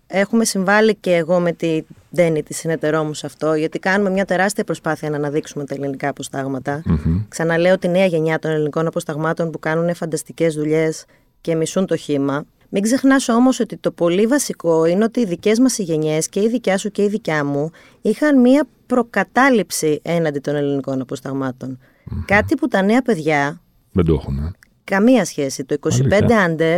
έχουμε 0.07 0.45
συμβάλει 0.45 0.95
και 0.95 1.15
εγώ 1.15 1.41
με 1.41 1.53
τη 1.53 1.83
Ντένι, 2.15 2.43
τη 2.43 2.55
συνεταιρό 2.55 3.05
μου 3.05 3.15
σε 3.15 3.27
αυτό, 3.27 3.55
γιατί 3.55 3.79
κάνουμε 3.79 4.11
μια 4.11 4.25
τεράστια 4.25 4.65
προσπάθεια 4.65 5.11
να 5.11 5.17
αναδείξουμε 5.17 5.65
τα 5.65 5.75
ελληνικά 5.75 6.09
αποστάγματα. 6.09 6.83
Mm-hmm. 6.87 7.25
Ξαναλέω 7.29 7.79
τη 7.79 7.89
νέα 7.89 8.07
γενιά 8.07 8.39
των 8.39 8.51
ελληνικών 8.51 8.87
αποσταγμάτων 8.87 9.51
που 9.51 9.59
κάνουν 9.59 9.95
φανταστικές 9.95 10.55
δουλειές 10.55 11.05
και 11.41 11.55
μισούν 11.55 11.87
το 11.87 11.97
χήμα. 11.97 12.45
Μην 12.75 12.83
ξεχνάς 12.83 13.29
όμως 13.29 13.61
ότι 13.61 13.77
το 13.77 13.91
πολύ 13.91 14.27
βασικό 14.27 14.85
είναι 14.85 15.05
ότι 15.05 15.21
οι 15.21 15.25
δικές 15.25 15.59
μας 15.59 15.79
οι 15.79 15.83
γενιές 15.83 16.29
και 16.29 16.41
η 16.41 16.49
δικιά 16.49 16.79
σου 16.79 16.91
και 16.91 17.03
η 17.03 17.09
δικιά 17.09 17.45
μου 17.45 17.71
είχαν 18.03 18.41
μία 18.41 18.67
προκατάληψη 18.87 20.01
έναντι 20.03 20.39
των 20.39 20.55
ελληνικών 20.55 21.01
αποσταγμάτων. 21.01 21.79
Κάτι 22.25 22.55
που 22.55 22.69
τα 22.69 22.83
νέα 22.83 23.03
παιδιά. 23.03 23.61
Δεν 23.93 24.05
το 24.05 24.13
έχουν. 24.15 24.39
Ε. 24.39 24.51
Καμία 24.85 25.25
σχέση. 25.25 25.65
Το 25.65 25.77
25 25.81 25.91
under 26.21 26.77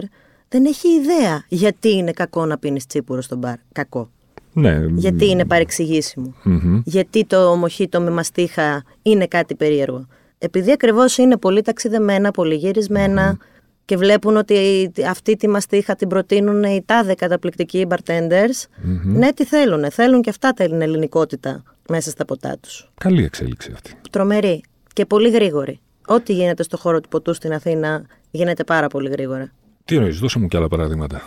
δεν 0.48 0.64
έχει 0.64 0.88
ιδέα 0.88 1.44
γιατί 1.48 1.92
είναι 1.92 2.12
κακό 2.12 2.46
να 2.46 2.58
πίνεις 2.58 2.86
τσίπουρο 2.86 3.20
στον 3.20 3.38
μπαρ. 3.38 3.56
Κακό. 3.72 4.10
Ναι. 4.52 4.84
Γιατί 4.94 5.30
είναι 5.30 5.44
Γιατί 6.84 7.24
το 7.24 7.56
μοχίτο 7.56 8.00
με 8.00 8.10
μαστίχα 8.10 8.82
είναι 9.02 9.26
κάτι 9.26 9.54
περίεργο. 9.54 10.06
Επειδή 10.38 10.72
ακριβώς 10.72 11.18
είναι 11.18 11.36
πολύ 11.36 11.62
ταξιδεμένα, 11.62 12.30
πολύ 12.30 12.54
και 13.84 13.96
βλέπουν 13.96 14.36
ότι 14.36 14.90
αυτή 15.08 15.36
τη 15.36 15.48
μαστίχα 15.48 15.96
την 15.96 16.08
προτείνουν 16.08 16.62
οι 16.62 16.82
τάδε 16.86 17.14
καταπληκτικοί 17.14 17.86
bartenders. 17.88 18.64
Ναι, 19.04 19.32
τι 19.32 19.44
θέλουν. 19.44 19.90
Θέλουν 19.90 20.22
και 20.22 20.30
αυτά 20.30 20.52
την 20.52 20.80
ελληνικότητα 20.80 21.62
μέσα 21.88 22.10
στα 22.10 22.24
ποτά 22.24 22.56
τους. 22.60 22.90
Καλή 23.00 23.24
εξέλιξη 23.24 23.70
αυτή. 23.74 23.94
Τρομερή 24.10 24.62
και 24.92 25.06
πολύ 25.06 25.30
γρήγορη. 25.30 25.80
Ό,τι 26.06 26.32
γίνεται 26.32 26.62
στο 26.62 26.76
χώρο 26.76 27.00
του 27.00 27.08
ποτού 27.08 27.34
στην 27.34 27.52
Αθήνα 27.52 28.06
γίνεται 28.30 28.64
πάρα 28.64 28.86
πολύ 28.86 29.08
γρήγορα. 29.08 29.52
Τι 29.84 29.94
εννοείς, 29.94 30.18
δώσε 30.18 30.38
μου 30.38 30.48
και 30.48 30.56
άλλα 30.56 30.68
παραδείγματα. 30.68 31.22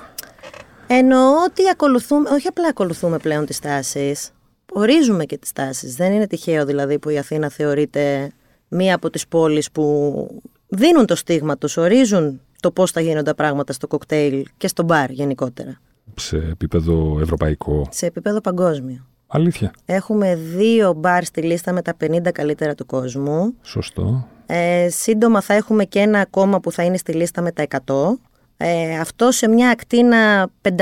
Εννοώ 0.87 1.43
ότι 1.45 1.69
ακολουθούμε, 1.71 2.29
όχι 2.29 2.47
απλά 2.47 2.67
ακολουθούμε 2.67 3.17
πλέον 3.17 3.45
τις 3.45 3.59
τάσεις, 3.59 4.29
ορίζουμε 4.71 5.25
και 5.25 5.37
τις 5.37 5.51
τάσεις. 5.53 5.95
Δεν 5.95 6.13
είναι 6.13 6.27
τυχαίο 6.27 6.65
δηλαδή 6.65 6.99
που 6.99 7.09
η 7.09 7.17
Αθήνα 7.17 7.49
θεωρείται 7.49 8.31
μία 8.67 8.95
από 8.95 9.09
τις 9.09 9.27
πόλεις 9.27 9.71
που 9.71 10.41
δίνουν 10.67 11.05
το 11.05 11.15
στίγμα 11.15 11.57
τους, 11.57 11.77
ορίζουν 11.77 12.41
το 12.59 12.71
πώς 12.71 12.91
θα 12.91 13.01
γίνονται 13.01 13.23
τα 13.23 13.35
πράγματα 13.35 13.73
στο 13.73 13.87
κοκτέιλ 13.87 14.45
και 14.57 14.67
στο 14.67 14.83
μπαρ 14.83 15.09
γενικότερα. 15.09 15.79
Σε 16.15 16.37
επίπεδο 16.37 17.17
ευρωπαϊκό. 17.21 17.87
Σε 17.91 18.05
επίπεδο 18.05 18.41
παγκόσμιο. 18.41 19.05
Αλήθεια. 19.27 19.71
Έχουμε 19.85 20.35
δύο 20.35 20.93
μπαρ 20.93 21.23
στη 21.23 21.41
λίστα 21.41 21.73
με 21.73 21.81
τα 21.81 21.93
50 22.05 22.31
καλύτερα 22.31 22.75
του 22.75 22.85
κόσμου. 22.85 23.53
Σωστό. 23.61 24.27
Ε, 24.45 24.87
σύντομα 24.89 25.41
θα 25.41 25.53
έχουμε 25.53 25.83
και 25.85 25.99
ένα 25.99 26.19
ακόμα 26.19 26.59
που 26.59 26.71
θα 26.71 26.83
είναι 26.83 26.97
στη 26.97 27.11
λίστα 27.11 27.41
με 27.41 27.51
τα 27.51 27.67
100. 27.85 28.19
Ε, 28.57 28.97
αυτό 28.99 29.31
σε 29.31 29.47
μια 29.47 29.69
ακτίνα 29.69 30.49
500 30.61 30.73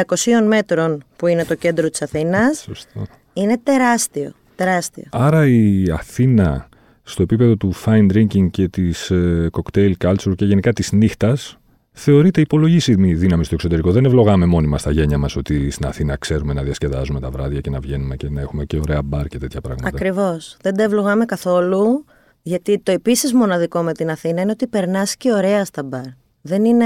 μέτρων 0.47 1.03
που 1.15 1.27
είναι 1.27 1.45
το 1.45 1.55
κέντρο 1.55 1.89
της 1.89 2.01
Αθήνας. 2.01 2.61
Σωστό. 2.61 3.05
Είναι 3.33 3.57
τεράστιο. 3.63 4.31
τεράστιο. 4.55 5.03
Άρα 5.11 5.47
η 5.47 5.89
Αθήνα 5.91 6.69
στο 7.03 7.21
επίπεδο 7.21 7.55
του 7.55 7.73
fine 7.85 8.11
drinking 8.13 8.49
και 8.51 8.67
της 8.67 9.11
ε, 9.11 9.49
cocktail 9.51 9.91
culture 10.03 10.35
και 10.35 10.45
γενικά 10.45 10.73
της 10.73 10.91
νύχτας 10.91 11.57
θεωρείται 11.95 12.41
υπολογίσιμη 12.41 13.13
δύναμη 13.13 13.43
στο 13.43 13.53
εξωτερικό. 13.53 13.91
Δεν 13.91 14.05
ευλογάμε 14.05 14.45
μόνοι 14.45 14.67
μας 14.67 14.81
τα 14.81 14.91
γένια 14.91 15.17
μας 15.17 15.35
ότι 15.35 15.69
στην 15.71 15.85
Αθήνα 15.85 16.17
ξέρουμε 16.17 16.53
να 16.53 16.63
διασκεδάζουμε 16.63 17.19
τα 17.19 17.29
βράδια 17.29 17.59
και 17.59 17.69
να 17.69 17.79
βγαίνουμε 17.79 18.15
και 18.15 18.29
να 18.29 18.41
έχουμε 18.41 18.65
και 18.65 18.77
ωραία 18.77 19.01
μπαρ 19.01 19.27
και 19.27 19.37
τέτοια 19.37 19.61
πράγματα. 19.61 19.87
Ακριβώς. 19.87 20.57
Δεν 20.61 20.75
τα 20.75 20.83
ευλογάμε 20.83 21.25
καθόλου. 21.25 22.05
Γιατί 22.41 22.79
το 22.79 22.91
επίσης 22.91 23.33
μοναδικό 23.33 23.81
με 23.81 23.91
την 23.91 24.09
Αθήνα 24.09 24.41
είναι 24.41 24.51
ότι 24.51 24.67
περνάς 24.67 25.15
και 25.15 25.31
ωραία 25.31 25.65
στα 25.65 25.83
μπαρ. 25.83 26.03
Δεν 26.41 26.65
είναι. 26.65 26.85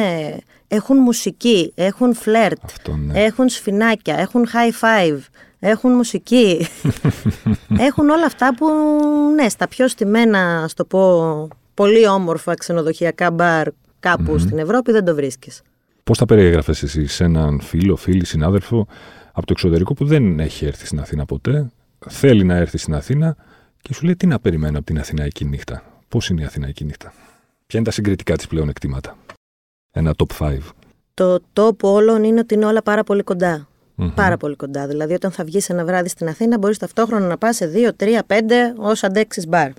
Έχουν 0.68 0.98
μουσική, 0.98 1.72
έχουν 1.76 2.14
φλερτ, 2.14 2.60
ναι. 3.06 3.24
έχουν 3.24 3.50
σφινάκια, 3.50 4.16
έχουν 4.20 4.46
high 4.46 4.86
five, 4.86 5.20
έχουν 5.60 5.92
μουσική. 5.92 6.68
έχουν 7.88 8.10
όλα 8.10 8.26
αυτά 8.26 8.56
που, 8.56 8.68
ναι, 9.36 9.50
στα 9.50 9.68
πιο 9.68 9.88
στημένα, 9.88 10.66
στο 10.68 10.86
πω, 10.86 11.48
πολύ 11.74 12.08
όμορφα 12.08 12.54
ξενοδοχειακά 12.54 13.32
μπαρ 13.32 13.68
καπου 14.00 14.40
στην 14.40 14.58
Ευρώπη 14.58 14.92
δεν 14.92 15.06
το 15.06 15.16
βρίσκεις. 15.16 15.62
Πώς 16.04 16.18
θα 16.18 16.26
περιέγραφες 16.26 16.84
εσύ 16.84 17.06
σε 17.06 17.24
έναν 17.24 17.60
φίλο, 17.60 17.96
φίλη, 17.96 18.26
συνάδελφο 18.26 18.88
από 19.28 19.46
το 19.46 19.52
εξωτερικό 19.52 19.94
που 19.94 20.06
δεν 20.06 20.40
έχει 20.40 20.66
έρθει 20.66 20.86
στην 20.86 21.00
Αθήνα 21.00 21.26
ποτέ, 21.26 21.70
θέλει 22.08 22.44
να 22.44 22.56
έρθει 22.56 22.78
στην 22.78 22.94
Αθήνα 22.94 23.36
και 23.82 23.94
σου 23.94 24.06
λέει 24.06 24.16
τι 24.16 24.28
να 24.28 24.40
περιμένω 24.40 24.78
από 24.78 24.86
την 24.86 25.00
Αθηναϊκή 25.00 25.46
νύχτα; 25.46 25.84
Πώς 26.08 26.30
είναι 26.30 26.42
η 26.42 26.46
Αθηναϊκή 26.46 26.86
νύχτα; 26.86 27.14
Ποια 27.66 27.80
είναι 27.80 27.84
τα 27.84 27.92
συγκριτικά 27.92 28.36
της 28.36 28.48
πλέον 28.48 28.70
εκτήματα. 28.70 29.18
Ένα 29.92 30.14
top 30.18 30.48
5. 30.48 30.58
Το 31.14 31.40
top 31.54 31.78
όλων 31.80 32.24
είναι 32.24 32.40
ότι 32.40 32.54
είναι 32.54 32.66
όλα 32.66 32.82
πάρα 32.82 33.04
πολύ 33.04 33.24
Πάρα 34.16 34.38
πολύ 34.38 34.56
κοντά. 34.56 34.88
Δηλαδή, 34.88 35.14
όταν 35.14 35.32
θα 35.32 35.44
βγεις 35.44 35.70
ένα 35.70 35.86
βράδυ 35.86 36.10
στην 36.10 36.28
Αθήνα, 36.28 36.58
μπορείς 36.58 36.78
ταυτόχρονα 36.78 37.28
να 37.28 37.38
πας 37.38 37.56
σε 37.56 37.68
2, 37.68 37.92
3, 37.96 38.24
5 38.28 38.74
ω 38.78 38.92
αντέξεις 39.02 39.48
μπαρ. 39.48 39.72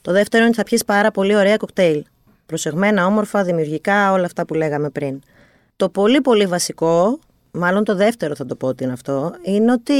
Το 0.00 0.12
δεύτερο 0.12 0.42
είναι 0.42 0.48
ότι 0.48 0.56
θα 0.56 0.64
πιεις 0.64 0.84
πάρα 0.84 1.10
πολύ 1.10 1.36
ωραία 1.36 1.56
κοκτέιλ. 1.56 2.04
Προσεγμένα, 2.48 3.06
όμορφα, 3.06 3.44
δημιουργικά, 3.44 4.12
όλα 4.12 4.24
αυτά 4.24 4.46
που 4.46 4.54
λέγαμε 4.54 4.90
πριν. 4.90 5.20
Το 5.76 5.88
πολύ 5.88 6.20
πολύ 6.20 6.46
βασικό, 6.46 7.18
μάλλον 7.50 7.84
το 7.84 7.94
δεύτερο 7.94 8.34
θα 8.34 8.46
το 8.46 8.56
πω 8.56 8.66
ότι 8.66 8.84
είναι 8.84 8.92
αυτό, 8.92 9.32
είναι 9.42 9.72
ότι 9.72 9.94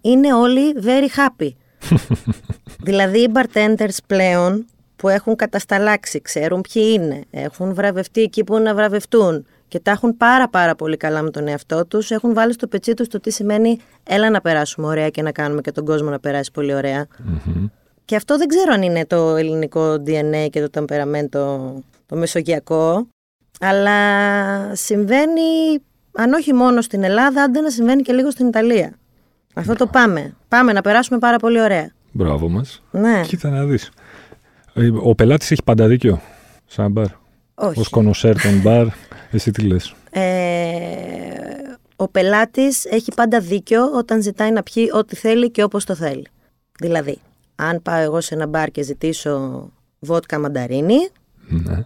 είναι 0.00 0.34
όλοι 0.34 0.74
very 0.82 1.18
happy. 1.18 1.48
δηλαδή 2.88 3.18
οι 3.18 3.32
bartenders 3.34 3.96
πλέον 4.06 4.66
που 4.96 5.08
έχουν 5.08 5.36
κατασταλάξει, 5.36 6.20
ξέρουν 6.20 6.60
ποιοι 6.72 6.98
είναι, 7.00 7.24
έχουν 7.30 7.74
βραβευτεί 7.74 8.22
εκεί 8.22 8.44
που 8.44 8.58
να 8.58 8.74
βραβευτούν 8.74 9.46
και 9.68 9.80
τα 9.80 9.90
έχουν 9.90 10.16
πάρα 10.16 10.48
πάρα 10.48 10.74
πολύ 10.74 10.96
καλά 10.96 11.22
με 11.22 11.30
τον 11.30 11.48
εαυτό 11.48 11.86
τους, 11.86 12.10
έχουν 12.10 12.34
βάλει 12.34 12.52
στο 12.52 12.66
πετσί 12.66 12.94
τους 12.94 13.08
το 13.08 13.20
τι 13.20 13.30
σημαίνει 13.30 13.78
έλα 14.02 14.30
να 14.30 14.40
περάσουμε 14.40 14.86
ωραία 14.86 15.08
και 15.08 15.22
να 15.22 15.32
κάνουμε 15.32 15.60
και 15.60 15.72
τον 15.72 15.84
κόσμο 15.84 16.10
να 16.10 16.20
περάσει 16.20 16.50
πολύ 16.52 16.74
Και 18.10 18.16
αυτό 18.16 18.38
δεν 18.38 18.48
ξέρω 18.48 18.72
αν 18.72 18.82
είναι 18.82 19.06
το 19.06 19.36
ελληνικό 19.36 19.92
DNA 19.92 20.48
και 20.50 20.60
το 20.60 20.70
ταμπεραμέντο 20.70 21.74
το 22.06 22.16
μεσογειακό, 22.16 23.06
αλλά 23.60 23.94
συμβαίνει, 24.74 25.78
αν 26.12 26.32
όχι 26.32 26.52
μόνο 26.52 26.80
στην 26.80 27.02
Ελλάδα, 27.02 27.42
άντε 27.42 27.60
να 27.60 27.70
συμβαίνει 27.70 28.02
και 28.02 28.12
λίγο 28.12 28.30
στην 28.30 28.46
Ιταλία. 28.46 28.92
Αυτό 29.54 29.74
το 29.74 29.86
πάμε. 29.86 30.34
Πάμε 30.48 30.72
να 30.72 30.80
περάσουμε 30.80 31.18
πάρα 31.18 31.36
πολύ 31.36 31.60
ωραία. 31.60 31.90
Μπράβο 32.12 32.48
μας. 32.48 32.82
Ναι. 32.90 33.20
Κοίτα 33.26 33.50
να 33.50 33.64
δεις. 33.64 33.90
Ε, 34.74 34.90
ο 35.02 35.14
πελάτης 35.14 35.50
έχει 35.50 35.62
πάντα 35.64 35.86
δίκιο. 35.86 36.20
Σαν 36.66 36.90
μπαρ. 36.90 37.06
Όχι. 37.54 37.80
Ω 37.80 37.84
κονοσέρ 37.90 38.40
των 38.40 38.60
μπαρ, 38.60 38.86
εσύ 39.30 39.50
τι 39.50 39.62
λες. 39.62 39.94
Ε, 40.10 40.22
ο 41.96 42.08
πελάτης 42.08 42.84
έχει 42.84 43.12
πάντα 43.14 43.40
δίκιο 43.40 43.84
όταν 43.94 44.22
ζητάει 44.22 44.50
να 44.50 44.62
πιει 44.62 44.90
ό,τι 44.92 45.16
θέλει 45.16 45.50
και 45.50 45.62
όπως 45.62 45.84
το 45.84 45.94
θέλει. 45.94 46.26
Δηλαδή, 46.78 47.18
αν 47.68 47.82
πάω 47.82 48.00
εγώ 48.00 48.20
σε 48.20 48.34
ένα 48.34 48.46
μπαρ 48.46 48.70
και 48.70 48.82
ζητήσω 48.82 49.68
βότκα 49.98 50.38
μανταρίνη, 50.38 50.96
Ναι. 51.48 51.84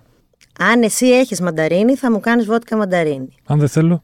αν 0.59 0.83
εσύ 0.83 1.07
έχεις 1.07 1.40
μανταρίνη 1.40 1.95
θα 1.97 2.11
μου 2.11 2.21
κάνεις 2.21 2.47
βότκα 2.47 2.76
μανταρίνη. 2.76 3.28
Αν 3.47 3.59
δεν 3.59 3.69
θέλω. 3.69 4.02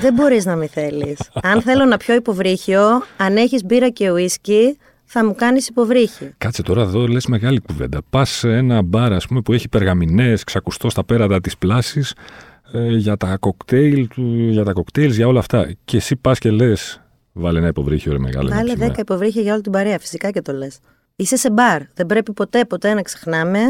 Δεν 0.00 0.14
μπορείς 0.14 0.44
να 0.44 0.56
μην 0.56 0.68
θέλεις. 0.68 1.18
αν 1.42 1.62
θέλω 1.62 1.84
να 1.84 1.96
πιω 1.96 2.14
υποβρύχιο, 2.14 2.82
αν 3.16 3.36
έχεις 3.36 3.64
μπύρα 3.64 3.88
και 3.88 4.10
ουίσκι, 4.10 4.78
θα 5.04 5.24
μου 5.24 5.34
κάνεις 5.34 5.68
υποβρύχιο. 5.68 6.30
Κάτσε 6.38 6.62
τώρα 6.62 6.82
εδώ, 6.82 7.06
λες 7.06 7.26
μεγάλη 7.26 7.60
κουβέντα. 7.60 7.98
Πας 8.10 8.30
σε 8.30 8.50
ένα 8.56 8.82
μπαρ, 8.82 9.12
ας 9.12 9.26
πούμε, 9.26 9.40
που 9.40 9.52
έχει 9.52 9.68
περγαμηνέ, 9.68 10.34
ξακουστό 10.46 10.90
στα 10.90 11.04
πέρατα 11.04 11.40
της 11.40 11.56
πλάσης 11.58 12.14
ε, 12.72 12.88
για 12.96 13.16
τα 13.16 13.36
κοκτέιλ, 13.36 14.08
του, 14.08 14.22
για 14.50 14.64
τα 14.64 14.72
κοκτέιλς, 14.72 15.16
για 15.16 15.26
όλα 15.26 15.38
αυτά. 15.38 15.70
Και 15.84 15.96
εσύ 15.96 16.16
πας 16.16 16.38
και 16.38 16.50
λες, 16.50 17.00
βάλε 17.36 17.58
ένα 17.58 17.68
υποβρύχιο, 17.68 18.12
ρε 18.12 18.18
μεγάλο. 18.18 18.48
να 18.48 18.56
Βάλε 18.56 18.72
πιούμε». 18.72 18.92
10 18.96 18.98
υποβρύχια 18.98 19.42
για 19.42 19.52
όλη 19.52 19.62
την 19.62 19.72
παρέα, 19.72 19.98
φυσικά 19.98 20.30
και 20.30 20.42
το 20.42 20.52
λες. 20.52 20.78
Είσαι 21.16 21.36
σε 21.36 21.50
μπαρ. 21.50 21.82
Δεν 21.94 22.06
πρέπει 22.06 22.32
ποτέ 22.32 22.64
ποτέ 22.64 22.94
να 22.94 23.02
ξεχνάμε 23.02 23.60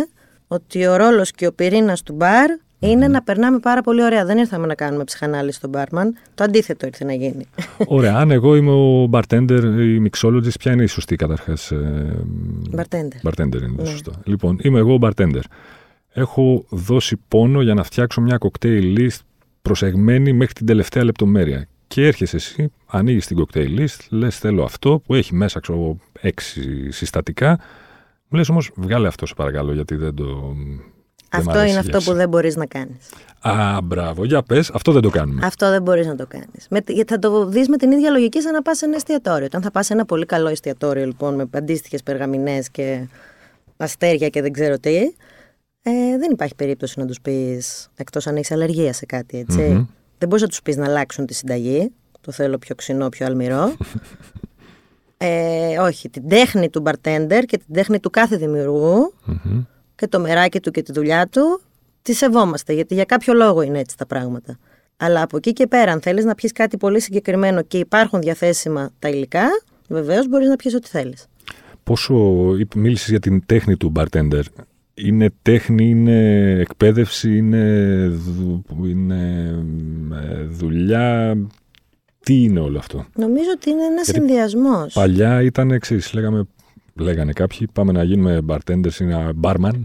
ότι 0.48 0.86
ο 0.86 0.96
ρόλος 0.96 1.30
και 1.30 1.46
ο 1.46 1.52
πυρήνας 1.52 2.02
του 2.02 2.12
μπαρ 2.14 2.50
είναι 2.78 3.08
να 3.08 3.22
περνάμε 3.22 3.58
πάρα 3.58 3.80
πολύ 3.82 4.02
ωραία. 4.02 4.24
Δεν 4.24 4.38
ήρθαμε 4.38 4.66
να 4.66 4.74
κάνουμε 4.74 5.04
ψυχανάλυση 5.04 5.56
στον 5.58 5.70
μπάρμαν. 5.70 6.14
Το 6.34 6.44
αντίθετο 6.44 6.86
ήρθε 6.86 7.04
να 7.04 7.12
γίνει. 7.12 7.46
Ωραία, 7.86 8.16
αν 8.16 8.30
εγώ 8.30 8.56
είμαι 8.56 8.70
ο 8.70 9.08
bartender 9.12 9.62
ή 9.78 10.02
mixologist, 10.10 10.58
ποια 10.60 10.72
είναι 10.72 10.82
η 10.82 10.86
σωστή 10.86 11.16
καταρχάς. 11.16 11.72
Bartender. 12.76 13.28
bartender 13.30 13.54
είναι 13.62 13.72
το 13.76 13.82
Ναι. 13.82 13.88
σωστό. 13.88 14.12
Λοιπόν, 14.24 14.58
είμαι 14.62 14.78
εγώ 14.78 14.94
ο 14.94 14.98
bartender. 15.02 15.40
Έχω 16.12 16.64
δώσει 16.68 17.16
πόνο 17.28 17.62
για 17.62 17.74
να 17.74 17.82
φτιάξω 17.82 18.20
μια 18.20 18.38
cocktail 18.40 18.98
list 18.98 19.18
προσεγμένη 19.62 20.32
μέχρι 20.32 20.54
την 20.54 20.66
τελευταία 20.66 21.04
λεπτομέρεια. 21.04 21.68
Και 21.88 22.06
έρχεσαι 22.06 22.36
εσύ, 22.36 22.72
ανοίγεις 22.86 23.26
την 23.26 23.44
cocktail 23.44 23.78
list, 23.78 23.98
λες: 24.10 24.38
Θέλω 24.38 24.64
αυτό 24.64 25.02
που 25.06 25.14
έχει 25.14 25.34
μέσα 25.34 25.60
ξέρω, 25.60 25.78
εγώ, 25.78 25.98
έξι 26.20 26.90
συστατικά. 26.90 27.60
Μου 28.28 28.38
λες 28.38 28.48
όμως, 28.48 28.70
βγάλε 28.74 29.08
αυτό 29.08 29.26
σε 29.26 29.34
παρακαλώ, 29.34 29.72
γιατί 29.72 29.94
δεν 29.94 30.14
το. 30.14 30.24
δεν 30.24 31.42
μ' 31.42 31.48
Αυτό 31.48 31.50
αρέσει 31.50 31.64
είναι 31.64 31.70
για 31.70 31.80
αυτό 31.80 31.98
που 31.98 32.10
εσύ». 32.10 32.12
δεν 32.12 32.28
μπορείς 32.28 32.56
να 32.56 32.66
κάνεις. 32.66 33.08
Α, 33.40 33.80
μπράβο, 33.82 34.24
για 34.24 34.42
πες, 34.42 34.70
αυτό 34.70 34.92
δεν 34.92 35.02
το 35.02 35.10
κάνουμε. 35.10 35.46
Αυτό 35.46 35.70
δεν 35.70 35.82
μπορείς 35.82 36.06
να 36.06 36.14
το 36.14 36.26
κάνεις. 36.26 36.66
Γιατί 36.86 37.12
θα 37.12 37.18
το 37.18 37.46
δεις 37.46 37.68
με 37.68 37.76
την 37.76 37.92
ίδια 37.92 38.10
λογική 38.10 38.40
σαν 38.40 38.52
να 38.52 38.62
πας 38.62 38.78
σε 38.78 38.84
ένα 38.84 38.96
εστιατόριο. 38.96 39.44
Όταν 39.44 39.62
θα 39.62 39.70
πας 39.70 39.86
σε 39.86 39.92
ένα 39.92 40.04
πολύ 40.04 40.26
καλό 40.26 40.48
εστιατόριο, 40.48 41.06
λοιπόν, 41.06 41.34
με 41.34 41.48
αντίστοιχες 41.50 42.02
περγαμηνές 42.02 42.70
και 42.70 43.08
αστέρια 43.76 44.28
και 44.28 44.42
δεν 44.42 44.52
ξέρω 44.52 44.78
τι, 44.78 44.96
ε, 45.82 46.18
δεν 46.18 46.30
υπάρχει 46.30 46.54
περίπτωση 46.54 46.98
να 46.98 47.06
τους 47.06 47.20
πεις 47.20 47.88
εκτός 47.96 48.26
αν 48.26 48.36
έχεις 48.36 48.50
αλλεργία 48.50 48.92
σε 48.92 49.06
κάτι, 49.06 49.38
έτσι. 49.38 49.60
Μμμ. 49.60 49.86
Δεν 50.18 50.28
μπορείς 50.28 50.42
να 50.42 50.48
τους 50.48 50.62
πεις 50.62 50.76
να 50.76 50.84
αλλάξουν 50.84 51.26
τη 51.26 51.34
συνταγή. 51.34 51.92
Το 52.20 52.32
θέλω 52.32 52.58
πιο 52.58 52.74
ξινό, 52.74 53.08
πιο 53.08 53.26
αλμυρό. 53.26 53.76
ε, 55.16 55.78
όχι, 55.78 56.08
την 56.08 56.28
τέχνη 56.28 56.70
του 56.70 56.82
bartender 56.86 57.42
και 57.46 57.56
την 57.56 57.74
τέχνη 57.74 58.00
του 58.00 58.10
κάθε 58.10 58.36
δημιουργού 58.36 59.14
Μμμ. 59.24 59.62
και 59.94 60.08
το 60.08 60.20
μεράκι 60.20 60.60
του 60.60 60.70
και 60.70 60.82
τη 60.82 60.92
δουλειά 60.92 61.26
του, 61.28 61.60
τη 62.02 62.12
σεβόμαστε, 62.12 62.72
γιατί 62.72 62.94
για 62.94 63.04
κάποιο 63.04 63.34
λόγο 63.34 63.62
είναι 63.62 63.78
έτσι 63.78 63.96
τα 63.96 64.06
πράγματα. 64.06 64.58
Αλλά 64.96 65.22
από 65.22 65.36
εκεί 65.36 65.52
και 65.52 65.66
πέρα, 65.66 65.92
αν 65.92 66.00
θέλεις 66.00 66.24
να 66.24 66.34
πιεις 66.34 66.52
κάτι 66.52 66.76
πολύ 66.76 67.00
συγκεκριμένο 67.00 67.62
και 67.62 67.78
υπάρχουν 67.78 68.20
διαθέσιμα 68.20 68.90
τα 68.98 69.08
υλικά, 69.08 69.46
βεβαίως 69.88 70.28
μπορείς 70.28 70.48
να 70.48 70.56
πιεις 70.56 70.74
ό,τι 70.74 70.88
θέλεις. 70.88 71.26
Πόσο 71.84 72.14
μίλησες 72.74 73.08
για 73.08 73.20
την 73.20 73.46
τέχνη 73.46 73.76
του 73.76 73.92
bartender. 73.96 74.42
Είναι 74.98 75.30
τέχνη, 75.42 75.88
είναι 75.90 76.48
εκπαίδευση, 76.60 77.36
είναι, 77.36 78.06
δου- 78.08 78.66
είναι 78.84 79.54
ε, 80.12 80.42
δουλειά. 80.44 81.36
Τι 82.20 82.42
είναι 82.42 82.60
όλο 82.60 82.78
αυτό; 82.78 83.06
Νομίζω 83.16 83.48
ότι 83.54 83.70
είναι 83.70 83.84
ένας 83.84 84.04
Γιατί 84.08 84.26
συνδυασμός. 84.26 84.92
Παλιά 84.94 85.42
ήταν 85.42 85.70
εξής. 85.70 86.12
Λέγαμε, 86.12 86.46
λέγανε 86.94 87.32
κάποιοι, 87.32 87.68
πάμε 87.72 87.92
να 87.92 88.02
γίνουμε 88.02 88.40
bartenders 88.46 88.92
ή 89.00 89.04
ένα 89.04 89.32
barman, 89.42 89.80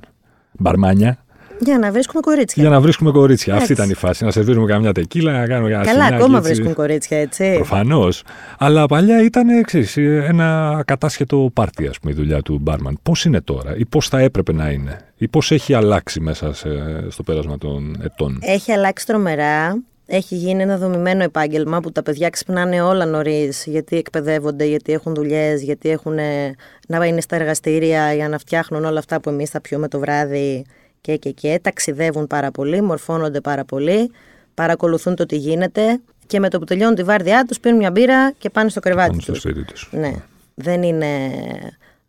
μπαρμάνια, 0.60 1.24
Για 1.63 1.78
να 1.78 1.91
βρίσκουμε 1.91 2.21
κορίτσια. 2.21 2.63
για 2.63 2.71
να 2.71 2.80
βρίσκουμε 2.82 3.12
κορίτσια. 3.12 3.54
Αυτή 3.54 3.63
Έτσι. 3.71 3.74
ήταν 3.74 3.89
η 3.89 3.93
φάση. 3.93 4.24
Να 4.24 4.32
σερβίρουμε 4.32 4.65
καμιά 4.67 4.91
τεκίλα, 4.91 5.32
να 5.32 5.47
κάνουμε 5.47 5.74
ένα 5.74 5.84
Καλά, 5.84 5.91
σινάκι, 5.91 6.13
ακόμα 6.13 6.38
έτσι. 6.38 6.52
βρίσκουν 6.54 6.74
κορίτσια, 6.74 7.17
έτσι. 7.17 7.54
Προφανώς. 7.56 8.24
Αλλά 8.58 8.86
παλιά 8.86 9.21
ήταν 9.24 9.50
εξής, 9.50 9.97
ένα 9.97 10.82
κατάσχετο 10.88 11.50
πάρτι, 11.54 11.88
ας 11.88 12.00
πούμε, 12.00 12.12
η 12.12 12.15
δουλειά 12.15 12.41
του 12.41 12.58
μπάρμαν. 12.62 12.97
Πώς 13.04 13.26
είναι 13.26 13.41
τώρα, 13.41 13.76
ή 13.78 13.86
πώς 13.86 14.08
θα 14.08 14.19
έπρεπε 14.19 14.54
να 14.54 14.69
είναι, 14.69 14.97
ή 15.17 15.28
πώς 15.28 15.52
έχει 15.52 15.74
αλλάξει 15.74 16.19
μέσα 16.19 16.54
σε- 16.54 16.69
στο 17.10 17.24
πέρασμα 17.24 17.58
των 17.58 18.02
ετών; 18.04 18.39
Έχει 18.41 18.71
αλλάξει 18.71 19.06
τρομερά. 19.06 19.82
Έχει 20.13 20.36
γίνει 20.36 20.62
ένα 20.62 20.78
δομημένο 20.78 21.24
επάγγελμα 21.24 21.80
που 21.80 21.91
τα 21.91 22.04
παιδιά 22.04 22.30
ξυπνάνε 22.30 22.82
όλα 22.82 23.06
νωρίς 23.06 23.63
γιατί 23.67 23.97
εκπαιδεύονται, 23.97 24.65
γιατί 24.65 24.93
έχουν 24.93 25.13
δουλειές, 25.13 25.62
γιατί 25.63 25.89
έχουν 25.89 26.17
ε, 26.17 26.56
να 26.88 27.06
είναι 27.06 27.21
στα 27.21 27.36
εργαστήρια 27.36 28.13
για 28.13 28.30
να 28.30 28.38
φτιάχνουν 28.38 28.86
όλα 28.86 29.00
αυτά 29.00 29.19
που 29.21 29.30
εμείς 29.30 29.50
θα 29.50 29.62
πιούμε 29.62 29.88
το 29.88 30.00
βράδυ 30.00 30.65
και 31.02 31.16
και 31.18 31.32
και. 31.32 31.60
Ταξιδεύουν 31.64 32.28
πάρα 32.28 32.52
πολύ, 32.52 32.82
μορφώνονται 32.82 33.42
πάρα 33.42 33.66
πολύ, 33.66 34.12
παρακολουθούν 34.54 35.16
το 35.16 35.26
τι 35.26 35.36
γίνεται 35.36 36.00
και 36.28 36.40
με 36.40 36.50
το 36.50 36.60
που 36.60 36.66
τελειώνουν 36.66 36.96
τη 36.96 37.04
βάρδιά 37.04 37.46
τους 37.48 37.60
πίνουν 37.60 37.78
μια 37.78 37.92
μπύρα 37.92 38.32
και 38.38 38.50
πάνε 38.50 38.70
στο 38.70 38.80
κρεβάτι 38.80 39.10
Πάνω 39.10 39.22
στο 39.22 39.32
τους. 39.32 39.42
σπίτι 39.42 39.64
τους. 39.64 39.90
Ναι. 39.92 40.14
Δεν 40.56 40.84
είναι. 40.84 41.08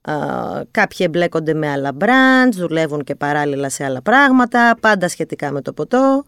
Α, 0.00 0.14
κάποιοι 0.70 0.98
εμπλέκονται 1.08 1.54
με 1.54 1.70
άλλα 1.70 1.92
μπραντς, 1.92 2.56
δουλεύουν 2.56 3.04
και 3.04 3.14
παράλληλα 3.14 3.68
σε 3.68 3.84
άλλα 3.84 4.02
πράγματα, 4.02 4.76
πάντα 4.80 5.08
σχετικά 5.08 5.52
με 5.52 5.60
το 5.62 5.72
ποτό. 5.72 6.24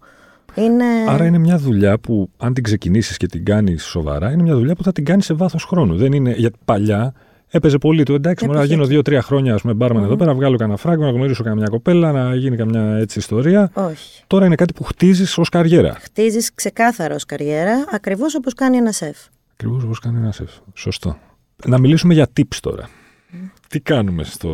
Είναι. 0.55 0.85
Άρα 1.09 1.25
είναι 1.25 1.39
μια 1.39 1.59
δουλειά 1.59 1.99
που, 1.99 2.31
αν 2.37 2.55
την 2.55 2.63
ξεκινήσεις 2.63 3.17
και 3.17 3.27
την 3.27 3.45
κάνεις 3.45 3.85
σοβαρά, 3.85 4.31
είναι 4.31 4.43
μια 4.43 4.55
δουλειά 4.55 4.75
που 4.75 4.83
θα 4.83 4.93
την 4.93 5.05
κάνεις 5.05 5.25
σε 5.25 5.35
βάθος 5.35 5.65
χρόνου. 5.65 5.97
Δεν 5.97 6.13
είναι, 6.13 6.31
γιατί 6.31 6.59
παλιά 6.65 7.15
έπαιζε 7.57 7.79
πολύ 7.79 8.03
το 8.03 8.15
εντάξει, 8.15 8.47
μου 8.47 8.53
να 8.53 8.65
γίνω 8.65 8.75
Εποχή. 8.75 8.91
δύο-τρία 8.91 9.23
χρόνια, 9.23 9.55
ας 9.55 9.61
πούμε, 9.61 9.75
μπάρμαν 9.75 10.05
εδώ 10.05 10.17
πέρα, 10.17 10.35
βγάλω 10.35 10.57
κανένα 10.57 10.79
φράγκο, 10.79 11.05
να 11.05 11.11
γνωρίσω 11.11 11.43
καμιά 11.43 11.67
κοπέλα, 11.71 12.13
να 12.13 12.35
γίνει 12.35 12.57
καμιά 12.57 12.97
έτσι 12.97 13.19
ιστορία. 13.19 13.71
Όχι. 13.75 14.23
Τώρα 14.27 14.47
είναι 14.47 14.55
κάτι 14.55 14.73
που 14.73 14.85
χτίζεις 14.85 15.39
ως 15.39 15.49
καριέρα. 15.49 15.97
Χτίζεις 16.01 16.55
ξεκάθαρο 16.55 17.17
καριέρα, 17.27 17.85
ακριβώς 17.91 18.35
όπως 18.35 18.55
κάνει 18.55 18.77
ένα 18.77 18.93
σεφ. 18.93 19.17
Ακριβώς 19.53 19.83
όπως 19.83 19.99
κάνει 19.99 20.19
ένα 20.19 20.33
σεφ. 20.33 20.51
Σωστό. 20.75 21.19
Να 21.67 21.79
μιλήσουμε 21.79 22.15
για 22.15 22.29
tips 22.37 22.57
τώρα. 22.61 22.89
Τι 23.69 23.81
κάνουμε 23.81 24.25
στο, 24.25 24.51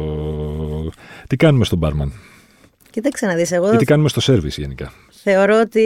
τι 1.29 1.37
κάνουμε 1.37 1.65
στον 1.65 1.79
μπάρμαν; 1.79 2.13
Κοίταξε 2.91 3.27
να 3.27 3.35
δεις, 3.35 3.53
εγώ 3.53 3.73
ή 3.73 3.77
τι 3.77 3.85
κάνουμε 3.85 4.09
στο 4.09 4.21
σερβις 4.21 4.57
γενικά. 4.57 4.93
θεωρώ 5.11 5.61
ότι 5.61 5.83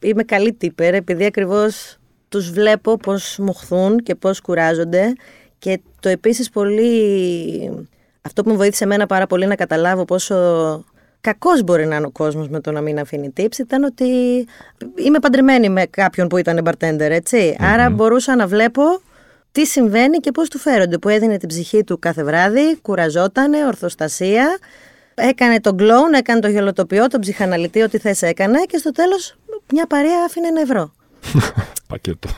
είμαι 0.00 0.22
καλή 0.22 0.52
τύπερ, 0.52 0.94
επειδή 0.94 1.24
ακριβώς 1.24 1.96
τους 2.28 2.50
βλέπω 2.50 2.96
πώς 2.96 3.38
μοχθούν 3.38 3.98
και 3.98 4.14
πώς 4.14 4.40
κουράζονται. 4.40 5.12
Και 5.58 5.80
το 6.00 6.08
επίσης 6.08 6.50
πολύ. 6.50 7.88
Αυτό 8.22 8.42
που 8.42 8.50
με 8.50 8.56
βοήθησε 8.56 8.84
εμένα 8.84 9.06
πάρα 9.06 9.26
πολύ 9.26 9.46
να 9.46 9.54
καταλάβω 9.54 10.04
πόσο 10.04 10.34
κακός 11.20 11.62
μπορεί 11.62 11.86
να 11.86 11.96
είναι 11.96 12.06
ο 12.06 12.10
κόσμος 12.10 12.48
με 12.48 12.60
το 12.60 12.72
να 12.72 12.80
μην 12.80 12.98
αφήνει 12.98 13.32
tips 13.36 13.58
ήταν 13.58 13.84
ότι 13.84 14.04
είμαι 14.94 15.18
παντρεμένη 15.18 15.68
με 15.68 15.86
κάποιον 15.86 16.28
που 16.28 16.36
ήταν 16.36 16.60
bartender, 16.64 17.00
ετσι 17.00 17.56
Άρα 17.60 17.90
μπορούσα 17.90 18.36
να 18.36 18.46
βλέπω 18.46 18.82
τι 19.52 19.66
συμβαίνει 19.66 20.18
και 20.18 20.30
πώς 20.30 20.48
του 20.48 20.58
φέρονται. 20.58 20.98
Που 20.98 21.08
έδινε 21.08 21.36
την 21.36 21.48
ψυχή 21.48 21.84
του 21.84 21.98
κάθε 21.98 22.24
βράδυ, 22.24 22.76
κουραζότανε, 22.82 23.66
ορθοστασία, 23.66 24.58
έκανε 25.14 25.60
τον 25.60 25.76
κλόουν, 25.76 26.12
έκανε 26.12 26.40
τον 26.40 26.50
γελοτοποιό, 26.50 27.06
τον 27.06 27.20
ψυχαναλυτή, 27.20 27.82
ό,τι 27.82 27.98
θες 27.98 28.22
έκανε 28.22 28.58
και 28.64 28.78
στο 28.78 28.90
τέλος 28.90 29.36
μια 29.72 29.86
παρέα 29.86 30.24
άφηνε 30.26 30.46
ένα 30.46 30.60
ευρώ. 30.60 30.92
Πακέτο. 31.88 32.28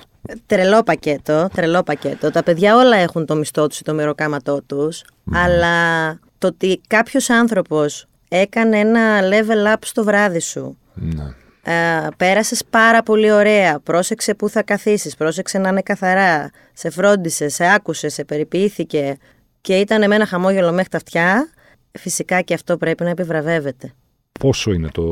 Τρελό 0.47 0.83
πακέτο, 0.83 1.49
τρελό 1.55 1.83
πακέτο. 1.83 2.31
Τα 2.31 2.43
παιδιά 2.43 2.77
όλα 2.77 2.97
έχουν 2.97 3.27
το 3.27 3.35
μισθό 3.37 3.67
τους 3.67 3.79
ή 3.79 3.85
το 3.85 3.95
μεροκάματό 3.95 4.63
τους, 4.63 5.03
αλλά 5.33 6.11
το 6.39 6.47
ότι 6.47 6.81
κάποιος 6.87 7.31
άνθρωπος 7.31 8.07
έκανε 8.29 8.79
ένα 8.79 9.21
level 9.23 9.73
up 9.73 9.79
στο 9.81 10.05
βράδυ 10.05 10.41
σου, 10.41 10.79
Ναι. 10.95 11.25
ε, 11.63 12.07
πέρασες 12.17 12.63
πάρα 12.71 13.03
πολύ 13.03 13.33
ωραία, 13.33 13.81
πρόσεξε 13.81 14.35
που 14.35 14.49
θα 14.49 14.63
καθίσεις, 14.63 15.17
πρόσεξε 15.17 15.59
να 15.59 15.69
είναι 15.69 15.83
καθαρά, 15.83 16.51
σε 16.73 16.91
φρόντισε, 16.91 17.49
σε 17.49 17.73
άκουσε, 17.75 18.09
σε 18.09 18.25
περιποιήθηκε 18.25 19.17
και 19.61 19.77
ήταν 19.79 20.09
με 20.09 20.15
ένα 20.15 20.27
χαμόγελο 20.27 20.73
μέχρι 20.73 20.89
τα 20.89 20.97
αυτιά, 20.97 21.51
φυσικά 21.99 22.41
και 22.41 22.55
αυτό 22.55 22.77
πρέπει 22.77 23.05
να 23.05 23.11
επιβραβεύεται. 23.11 23.93
Πόσο 24.41 24.73
είναι 24.73 24.89
το 24.93 25.05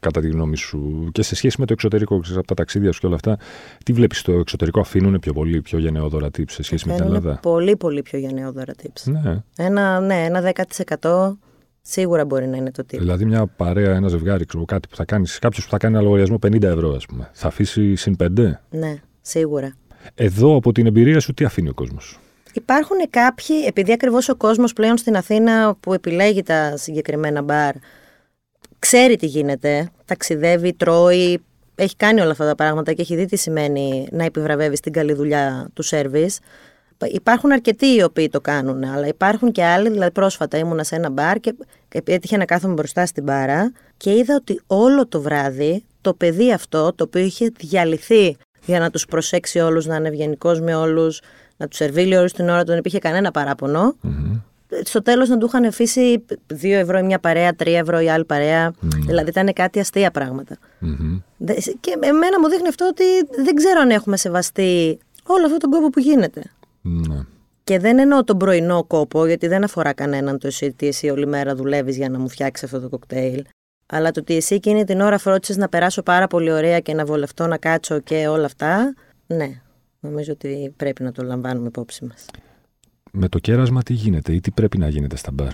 κατά 0.00 0.20
τη 0.20 0.28
γνώμη 0.28 0.56
σου 0.56 1.08
και 1.12 1.22
σε 1.22 1.34
σχέση 1.34 1.56
με 1.58 1.66
το 1.66 1.72
εξωτερικό, 1.72 2.18
ξέρεις, 2.18 2.38
από 2.38 2.46
τα 2.46 2.54
ταξίδια 2.54 2.92
σου 2.92 3.00
και 3.00 3.06
όλα 3.06 3.14
αυτά, 3.14 3.38
τι 3.84 3.92
βλέπεις 3.92 4.18
στο 4.18 4.32
εξωτερικό, 4.32 4.80
αφήνουν 4.80 5.18
πιο 5.18 5.32
πολύ, 5.32 5.62
πιο 5.62 5.78
γενναιόδωρα 5.78 6.26
tips 6.26 6.50
σε 6.50 6.62
σχέση 6.62 6.88
με 6.88 6.94
την 6.94 7.02
Κάνουν 7.02 7.16
Ελλάδα; 7.16 7.40
πολύ 7.42 7.76
πολύ 7.76 8.02
πιο 8.02 8.18
γενναιόδωρα 8.18 8.72
tips. 8.82 9.02
Ναι. 9.04 9.42
Ένα, 9.56 10.00
ναι, 10.00 10.24
ένα 10.24 10.52
10% 11.00 11.36
σίγουρα 11.82 12.24
μπορεί 12.24 12.46
να 12.46 12.56
είναι 12.56 12.70
το 12.70 12.82
tip. 12.82 12.98
Δηλαδή, 12.98 13.24
μια 13.24 13.46
παρέα, 13.46 13.94
ένα 13.94 14.08
ζευγάρι, 14.08 14.44
ξέρω, 14.44 14.64
κάτι 14.64 14.88
που 14.88 14.96
θα 14.96 15.04
κάνεις, 15.04 15.38
κάποιος 15.38 15.64
που 15.64 15.70
θα 15.70 15.76
κάνει 15.76 15.94
ένα 15.94 16.02
λογαριασμό 16.02 16.38
50 16.46 16.62
ευρώ, 16.62 16.94
ας 16.94 17.06
πούμε, 17.06 17.30
θα 17.32 17.46
αφήσει 17.46 17.94
συν 17.94 18.16
5. 18.16 18.60
Ναι, 18.70 18.94
σίγουρα. 19.20 19.74
Εδώ 20.14 20.56
από 20.56 20.72
την 20.72 20.86
εμπειρία 20.86 21.20
σου, 21.20 21.34
τι 21.34 21.44
αφήνει 21.44 21.68
ο 21.68 21.74
κόσμος; 21.74 22.18
Υπάρχουν 22.52 22.96
κάποιοι, 23.10 23.56
επειδή 23.66 23.92
ακριβώς 23.92 24.28
ο 24.28 24.36
κόσμος 24.36 24.72
πλέον 24.72 24.96
στην 24.96 25.16
Αθήνα 25.16 25.76
που 25.80 25.94
επιλέγει 25.94 26.42
τα 26.42 26.76
συγκεκριμένα 26.76 27.42
μπαρ, 27.42 27.74
ξέρει 28.80 29.16
τι 29.16 29.26
γίνεται, 29.26 29.90
ταξιδεύει, 30.04 30.72
τρώει, 30.72 31.42
έχει 31.74 31.96
κάνει 31.96 32.20
όλα 32.20 32.30
αυτά 32.30 32.46
τα 32.46 32.54
πράγματα 32.54 32.92
και 32.92 33.02
έχει 33.02 33.16
δει 33.16 33.26
τι 33.26 33.36
σημαίνει 33.36 34.08
να 34.10 34.24
επιβραβεύεις 34.24 34.80
την 34.80 34.92
καλή 34.92 35.12
δουλειά 35.12 35.68
του 35.74 35.82
σερβις. 35.82 36.38
Υπάρχουν 37.12 37.52
αρκετοί 37.52 37.86
οι 37.86 38.02
οποίοι 38.02 38.28
το 38.28 38.40
κάνουν, 38.40 38.84
αλλά 38.84 39.06
υπάρχουν 39.06 39.52
και 39.52 39.64
άλλοι. 39.64 39.90
Δηλαδή, 39.90 40.10
πρόσφατα 40.10 40.58
ήμουνα 40.58 40.84
σε 40.84 40.96
ένα 40.96 41.10
μπαρ 41.10 41.38
και 41.40 41.54
έτυχε 42.04 42.36
να 42.36 42.44
κάθομαι 42.44 42.74
μπροστά 42.74 43.06
στην 43.06 43.22
μπάρα 43.22 43.72
και 43.96 44.10
είδα 44.10 44.34
ότι 44.34 44.60
όλο 44.66 45.06
το 45.06 45.20
βράδυ 45.20 45.84
το 46.00 46.14
παιδί 46.14 46.52
αυτό, 46.52 46.92
το 46.92 47.04
οποίο 47.04 47.22
είχε 47.22 47.52
διαλυθεί 47.58 48.36
για 48.64 48.78
να 48.78 48.90
τους 48.90 49.04
προσέξει 49.06 49.58
όλους, 49.58 49.86
να 49.86 49.96
είναι 49.96 50.08
ευγενικός 50.08 50.60
με 50.60 50.74
όλους, 50.74 51.20
να 51.56 51.68
τους 51.68 51.76
σερβίλει 51.76 52.16
όλους 52.16 52.32
την 52.32 52.48
ώρα, 52.48 52.64
δεν 52.64 52.78
υπήρχε 52.78 52.98
κανένα 52.98 53.30
παράπονο. 53.30 53.94
Mm-hmm. 54.04 54.40
Στο 54.84 55.02
τέλος 55.02 55.28
να 55.28 55.38
του 55.38 55.46
είχαν 55.46 55.64
αφήσει 55.64 56.24
2 56.48 56.56
ευρώ 56.62 56.98
η 56.98 57.02
μια 57.02 57.18
παρέα, 57.18 57.50
3 57.58 57.66
ευρώ 57.66 58.00
η 58.00 58.10
άλλη 58.10 58.24
παρέα. 58.24 58.70
Mm-hmm. 58.70 58.88
Δηλαδή 59.06 59.28
ήταν 59.28 59.52
κάτι 59.52 59.80
αστεία 59.80 60.10
πράγματα. 60.10 60.56
Mm-hmm. 60.82 61.22
Και 61.80 61.96
εμένα 62.00 62.40
μου 62.40 62.48
δείχνει 62.48 62.68
αυτό 62.68 62.86
ότι 62.86 63.04
δεν 63.42 63.54
ξέρω 63.54 63.80
αν 63.80 63.90
έχουμε 63.90 64.16
σεβαστεί 64.16 64.98
όλο 65.26 65.44
αυτόν 65.44 65.58
τον 65.58 65.70
κόπο 65.70 65.90
που 65.90 66.00
γίνεται. 66.00 66.42
Ναι. 66.80 67.24
Και 67.64 67.78
δεν 67.78 67.98
εννοώ 67.98 68.24
τον 68.24 68.36
πρωινό 68.38 68.84
κόπο, 68.84 69.26
γιατί 69.26 69.46
δεν 69.46 69.64
αφορά 69.64 69.92
κανέναν 69.92 70.38
το 70.38 70.46
εσύ 70.46 70.64
ότι 70.64 70.86
εσύ 70.86 71.08
όλη 71.10 71.26
μέρα 71.26 71.54
δουλεύεις 71.54 71.96
για 71.96 72.08
να 72.08 72.18
μου 72.18 72.28
φτιάξεις 72.28 72.64
αυτό 72.64 72.80
το 72.80 72.88
κοκτέιλ. 72.88 73.44
Αλλά 73.86 74.10
το 74.10 74.20
ότι 74.20 74.36
εσύ 74.36 74.54
εκείνη 74.54 74.84
την 74.84 75.00
ώρα 75.00 75.18
φρόντισες 75.18 75.56
να 75.56 75.68
περάσω 75.68 76.02
πάρα 76.02 76.26
πολύ 76.26 76.52
ωραία 76.52 76.80
και 76.80 76.94
να 76.94 77.04
βολευτώ, 77.04 77.46
να 77.46 77.56
κάτσω 77.56 77.98
και 77.98 78.28
όλα 78.28 78.44
αυτά, 78.44 78.94
ναι, 79.26 79.60
νομίζω 80.00 80.32
ότι 80.32 80.74
πρέπει 80.76 81.02
να 81.02 81.12
το 81.12 81.22
λαμβάνουμε 81.22 81.66
υπόψη 81.66 82.04
μας. 82.04 82.26
Με 83.12 83.28
το 83.28 83.38
κέρασμα 83.38 83.82
τι 83.82 83.92
γίνεται 83.92 84.32
ή 84.32 84.40
τι 84.40 84.50
πρέπει 84.50 84.78
να 84.78 84.88
γίνεται 84.88 85.16
στα 85.16 85.30
μπαρ; 85.32 85.52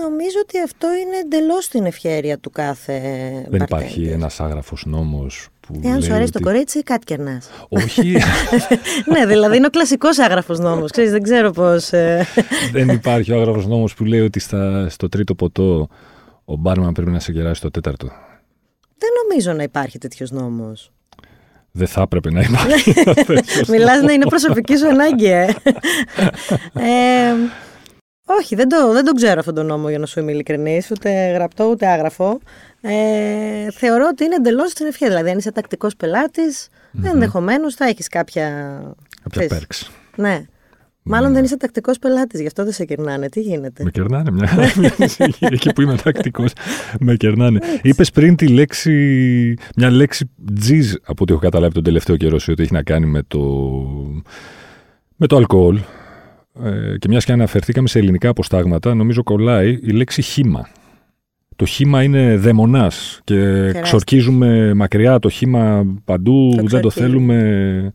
Νομίζω 0.00 0.38
ότι 0.42 0.60
αυτό 0.60 0.88
είναι 0.92 1.16
εντελώς 1.16 1.64
στην 1.64 1.84
ευχέρεια 1.84 2.38
του 2.38 2.50
κάθε. 2.50 3.00
Δεν 3.48 3.60
υπάρχει 3.60 4.04
ένας 4.06 4.40
άγραφος 4.40 4.84
νόμος 4.86 5.48
που. 5.60 5.80
Εάν 5.84 6.02
σου 6.02 6.14
αρέσει 6.14 6.32
το 6.32 6.40
κορίτσι, 6.40 6.82
κάτι 6.82 7.04
κερνάς. 7.04 7.50
Όχι. 7.68 8.12
ναι, 9.12 9.26
δηλαδή 9.26 9.56
είναι 9.56 9.66
ο 9.66 9.70
κλασικός 9.70 10.18
άγραφος 10.18 10.58
νόμος. 10.58 10.90
Δεν 10.90 11.22
ξέρω 11.22 11.50
πώς. 11.50 11.92
Ε. 11.92 12.26
Δεν 12.72 12.88
υπάρχει 12.88 13.32
ο 13.32 13.40
άγραφος 13.40 13.66
νόμος 13.66 13.94
που 13.94 14.04
λέει 14.04 14.20
ότι 14.20 14.40
στα, 14.40 14.88
στο 14.88 15.08
τρίτο 15.08 15.34
ποτό 15.34 15.88
ο 16.44 16.56
μπάρμαν 16.56 16.92
πρέπει 16.92 17.10
να 17.10 17.20
σε 17.20 17.32
κεράσει 17.32 17.60
το 17.60 17.70
τέταρτο. 17.70 18.06
Δεν 18.98 19.10
νομίζω 19.22 19.52
να 19.52 19.62
υπάρχει 19.62 19.98
τέτοιος 19.98 20.30
νόμος. 20.30 20.92
Δεν 21.72 21.86
θα 21.86 22.02
έπρεπε 22.02 22.30
να 22.30 22.40
υπάρχει. 22.40 22.94
Μιλάς 23.72 24.02
να 24.02 24.12
είναι 24.12 24.26
προσωπική 24.26 24.76
σου 24.76 24.88
ανάγκη, 24.88 25.26
ε. 25.26 25.54
ε 26.72 27.34
όχι, 28.30 28.54
δεν 28.54 28.68
το, 28.68 28.92
δεν 28.92 29.04
το 29.04 29.12
ξέρω 29.12 29.38
αυτόν 29.38 29.54
τον 29.54 29.66
νόμο 29.66 29.88
για 29.88 29.98
να 29.98 30.06
σου 30.06 30.20
είμαι 30.20 30.32
ειλικρινής, 30.32 30.90
ούτε 30.90 31.30
γραπτό 31.30 31.64
ούτε 31.64 31.86
άγραφο. 31.86 32.40
Ε, 32.80 33.70
θεωρώ 33.70 34.06
ότι 34.10 34.24
είναι 34.24 34.34
εντελώς 34.34 34.70
στην 34.70 34.86
ευχή. 34.86 35.06
Δηλαδή, 35.06 35.30
αν 35.30 35.38
είσαι 35.38 35.52
τακτικός 35.52 35.96
πελάτης, 35.96 36.68
mm-hmm. 36.68 37.04
ενδεχομένως 37.04 37.74
θα 37.74 37.84
έχεις 37.84 38.08
κάποια. 38.08 38.80
Κάποια 39.22 39.46
πέρξη. 39.46 39.86
Ναι. 40.16 40.44
Μάλλον 41.08 41.32
δεν 41.32 41.44
είσαι 41.44 41.56
τακτικός 41.56 41.98
πελάτης, 41.98 42.40
γι' 42.40 42.46
αυτό 42.46 42.64
δεν 42.64 42.72
σε 42.72 42.84
κερνάνε. 42.84 43.28
Τι 43.28 43.40
γίνεται; 43.40 43.84
Με 43.84 43.90
κερνάνε 43.90 44.30
μια. 44.30 44.50
Εκεί 45.52 45.72
που 45.72 45.80
είμαι 45.80 45.96
τακτικός, 45.96 46.52
με 47.00 47.14
κερνάνε. 47.14 47.60
Είπες 47.82 48.10
πριν 48.10 48.36
τη 48.36 48.48
λέξη, 48.48 49.54
μια 49.76 49.90
λέξη 49.90 50.30
τζιζ 50.54 50.94
από 51.04 51.22
ό,τι 51.22 51.32
έχω 51.32 51.40
καταλάβει 51.40 51.74
τον 51.74 51.82
τελευταίο 51.82 52.16
καιρό, 52.16 52.38
ότι 52.48 52.62
έχει 52.62 52.72
να 52.72 52.82
κάνει 52.82 53.06
με 53.06 53.22
το, 53.28 53.38
με 55.16 55.26
το 55.26 55.36
αλκοόλ. 55.36 55.78
Ε, 56.64 56.98
και 56.98 57.08
μιας 57.08 57.24
και 57.24 57.32
αναφερθήκαμε 57.32 57.88
σε 57.88 57.98
ελληνικά 57.98 58.28
αποστάγματα, 58.28 58.94
νομίζω 58.94 59.22
κολλάει 59.22 59.78
η 59.82 59.90
λέξη 59.90 60.22
χήμα. 60.22 60.68
Το 61.56 61.64
χήμα 61.64 62.02
είναι 62.02 62.36
δαιμονάς 62.36 63.20
και 63.24 63.70
ξορκίζουμε 63.82 64.74
μακριά 64.74 65.18
το 65.18 65.28
χήμα 65.28 65.86
παντού, 66.04 66.54
δεν 66.62 66.80
το 66.80 66.90
θέλουμε 66.90 67.92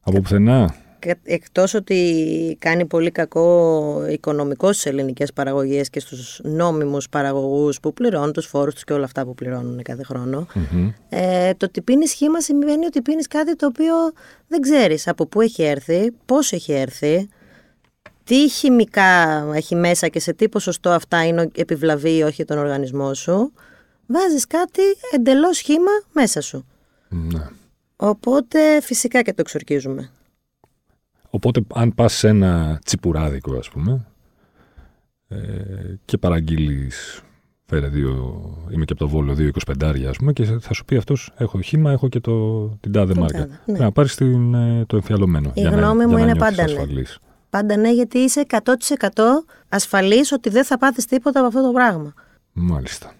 από 0.00 0.20
πουθενά 0.20 0.74
εκτός 1.22 1.74
ότι 1.74 2.56
κάνει 2.60 2.86
πολύ 2.86 3.10
κακό 3.10 4.06
οικονομικό 4.10 4.72
στις 4.72 4.86
ελληνικές 4.86 5.32
παραγωγές 5.32 5.90
και 5.90 6.00
στους 6.00 6.40
νόμιμους 6.44 7.08
παραγωγούς 7.08 7.80
που 7.80 7.92
πληρώνουν 7.92 8.32
τους 8.32 8.46
φόρους 8.46 8.74
τους 8.74 8.84
και 8.84 8.92
όλα 8.92 9.04
αυτά 9.04 9.24
που 9.24 9.34
πληρώνουν 9.34 9.82
κάθε 9.82 10.02
ε, 11.08 11.54
το 11.54 11.66
ότι 11.66 11.82
πίνεις 11.82 12.10
σχήμα 12.10 12.40
σημαίνει 12.40 12.86
ότι 12.86 13.02
πίνεις 13.02 13.26
κάτι 13.28 13.56
το 13.56 13.66
οποίο 13.66 13.94
δεν 14.48 14.60
ξέρεις 14.60 15.08
από 15.08 15.26
πού 15.26 15.40
έχει 15.40 15.62
έρθει, 15.62 16.10
πώς 16.24 16.52
έχει 16.52 16.72
έρθει, 16.72 17.28
τι 18.24 18.48
χημικά 18.48 19.44
έχει 19.54 19.74
μέσα 19.74 20.08
και 20.08 20.20
σε 20.20 20.32
τι 20.32 20.48
ποσοστό 20.48 20.90
αυτά 20.90 21.26
είναι 21.26 21.48
επιβλαβή 21.54 22.16
ή 22.16 22.22
όχι 22.22 22.44
τον 22.44 22.58
οργανισμό 22.58 23.14
σου, 23.14 23.52
βάζεις 24.06 24.46
κάτι 24.46 24.82
εντελώς 25.12 25.56
σχήμα 25.56 25.90
μέσα 26.12 26.40
σου. 26.40 26.66
Ναι. 27.08 27.46
Οπότε 27.96 28.80
φυσικά 28.80 29.22
και 29.22 29.30
το 29.30 29.40
εξορκίζουμε. 29.40 30.10
Οπότε 31.34 31.60
αν 31.74 31.94
πας 31.94 32.12
σε 32.12 32.28
ένα 32.28 32.80
τσιπουράδικο 32.84 33.56
ας 33.56 33.68
πούμε 33.68 34.06
ε, 35.28 35.36
και 36.04 36.18
παραγγείλεις 36.18 37.22
φέρε 37.64 37.88
δύο, 37.88 38.10
είμαι 38.70 38.84
και 38.84 38.92
από 38.92 39.02
το 39.04 39.08
Βόλο 39.08 39.36
2,25 39.38 40.04
ας 40.08 40.16
πούμε 40.16 40.32
και 40.32 40.44
θα 40.44 40.72
σου 40.72 40.84
πει 40.84 40.96
αυτός 40.96 41.32
έχω 41.36 41.60
χήμα, 41.60 41.90
έχω 41.90 42.08
και 42.08 42.20
το, 42.20 42.66
την 42.68 42.92
τάδε 42.92 43.14
μάρκα. 43.14 43.48
Ναι. 43.64 43.78
Να 43.78 43.92
πάρεις 43.92 44.14
την, 44.14 44.54
ε, 44.54 44.84
το 44.86 44.96
εμφιαλωμένο. 44.96 45.50
Η 45.54 45.62
γνώμη 45.62 46.06
μου 46.06 46.16
είναι 46.16 46.36
πάντα 46.36 46.64
ναι. 46.68 47.02
Πάντα 47.50 47.76
ναι 47.76 47.92
γιατί 47.92 48.18
είσαι 48.18 48.46
100% 48.48 48.58
ασφαλής 49.68 50.32
ότι 50.32 50.50
δεν 50.50 50.64
θα 50.64 50.78
πάθεις 50.78 51.06
τίποτα 51.06 51.38
από 51.38 51.48
αυτό 51.48 51.62
το 51.62 51.72
πράγμα. 51.72 52.12
Μάλιστα. 52.52 53.12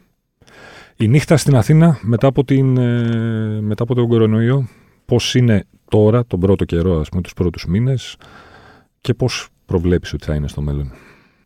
Η 0.96 1.08
νύχτα 1.08 1.36
στην 1.36 1.56
Αθήνα 1.56 1.98
μετά 2.02 2.26
από, 2.26 2.44
την, 2.44 2.76
ε, 2.76 3.60
μετά 3.60 3.82
από 3.82 3.94
τον 3.94 4.08
κορονοϊό 4.08 4.68
πώς 5.12 5.34
είναι 5.34 5.64
τώρα, 5.88 6.26
τον 6.26 6.40
πρώτο 6.40 6.64
καιρό, 6.64 7.00
ας 7.00 7.08
πούμε, 7.08 7.22
τους 7.22 7.32
πρώτους 7.32 7.66
μήνες 7.66 8.16
και 9.00 9.14
πώς 9.14 9.48
προβλέπεις 9.66 10.12
ότι 10.12 10.24
θα 10.24 10.34
είναι 10.34 10.48
στο 10.48 10.60
μέλλον; 10.60 10.92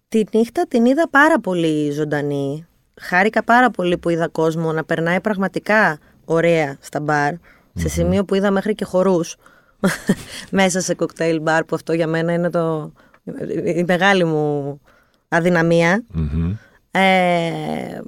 Τη 0.08 0.22
νύχτα 0.32 0.66
την 0.68 0.84
είδα 0.84 1.08
πάρα 1.08 1.40
πολύ 1.40 1.90
ζωντανή. 1.90 2.66
Χάρηκα 3.00 3.44
πάρα 3.44 3.70
πολύ 3.70 3.98
που 3.98 4.08
είδα 4.08 4.28
κόσμο 4.28 4.72
να 4.72 4.84
περνάει 4.84 5.20
πραγματικά 5.20 5.98
ωραία 6.24 6.76
στα 6.80 7.00
μπαρ, 7.00 7.34
σε 7.74 7.88
σημείο 7.88 8.24
που 8.24 8.34
είδα 8.34 8.50
μέχρι 8.50 8.74
και 8.74 8.84
χορούς 8.84 9.36
μέσα 10.50 10.80
σε 10.80 10.94
κοκτέιλ 10.94 11.40
μπαρ, 11.40 11.64
που 11.64 11.74
αυτό 11.74 11.92
για 11.92 12.06
μένα 12.06 12.32
είναι 12.32 12.50
το, 12.50 12.92
η 13.76 13.84
μεγάλη 13.86 14.24
μου 14.24 14.80
αδυναμια 15.28 16.04
Ε, 16.90 18.00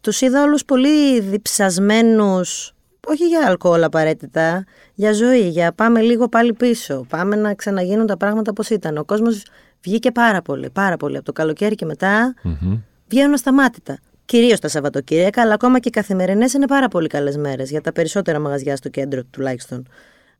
τους 0.00 0.20
είδα 0.20 0.42
όλους 0.42 0.64
πολύ 0.64 1.20
διψασμένους 1.20 2.74
όχι 3.06 3.26
για 3.26 3.46
αλκοόλ 3.46 3.82
απαραίτητα, 3.82 4.64
για 4.94 5.12
ζωή, 5.12 5.48
για 5.48 5.72
πάμε 5.72 6.00
λίγο 6.00 6.28
πάλι 6.28 6.52
πίσω, 6.52 7.06
πάμε 7.08 7.36
να 7.36 7.54
ξαναγίνουν 7.54 8.06
τα 8.06 8.16
πράγματα 8.16 8.50
όπως 8.50 8.70
ήταν. 8.70 8.96
Ο 8.96 9.04
κόσμος 9.04 9.42
βγήκε 9.82 10.10
πάρα 10.10 10.42
πολύ, 10.42 10.70
πάρα 10.70 10.96
πολύ. 10.96 11.16
Από 11.16 11.24
το 11.24 11.32
καλοκαίρι 11.32 11.74
και 11.74 11.84
μετά 11.84 12.34
mm-hmm. 12.44 12.80
βγαίνουν 13.08 13.34
ασταμάτητα. 13.34 13.98
Κυρίως 14.24 14.58
τα 14.58 14.68
Σαββατοκύριακα, 14.68 15.42
αλλά 15.42 15.54
ακόμα 15.54 15.78
και 15.78 15.88
οι 15.88 15.90
καθημερινές 15.90 16.52
είναι 16.52 16.66
πάρα 16.66 16.88
πολύ 16.88 17.06
καλές 17.06 17.36
μέρες 17.36 17.70
για 17.70 17.80
τα 17.80 17.92
περισσότερα 17.92 18.38
μαγαζιά 18.38 18.76
στο 18.76 18.88
κέντρο 18.88 19.24
τουλάχιστον. 19.24 19.88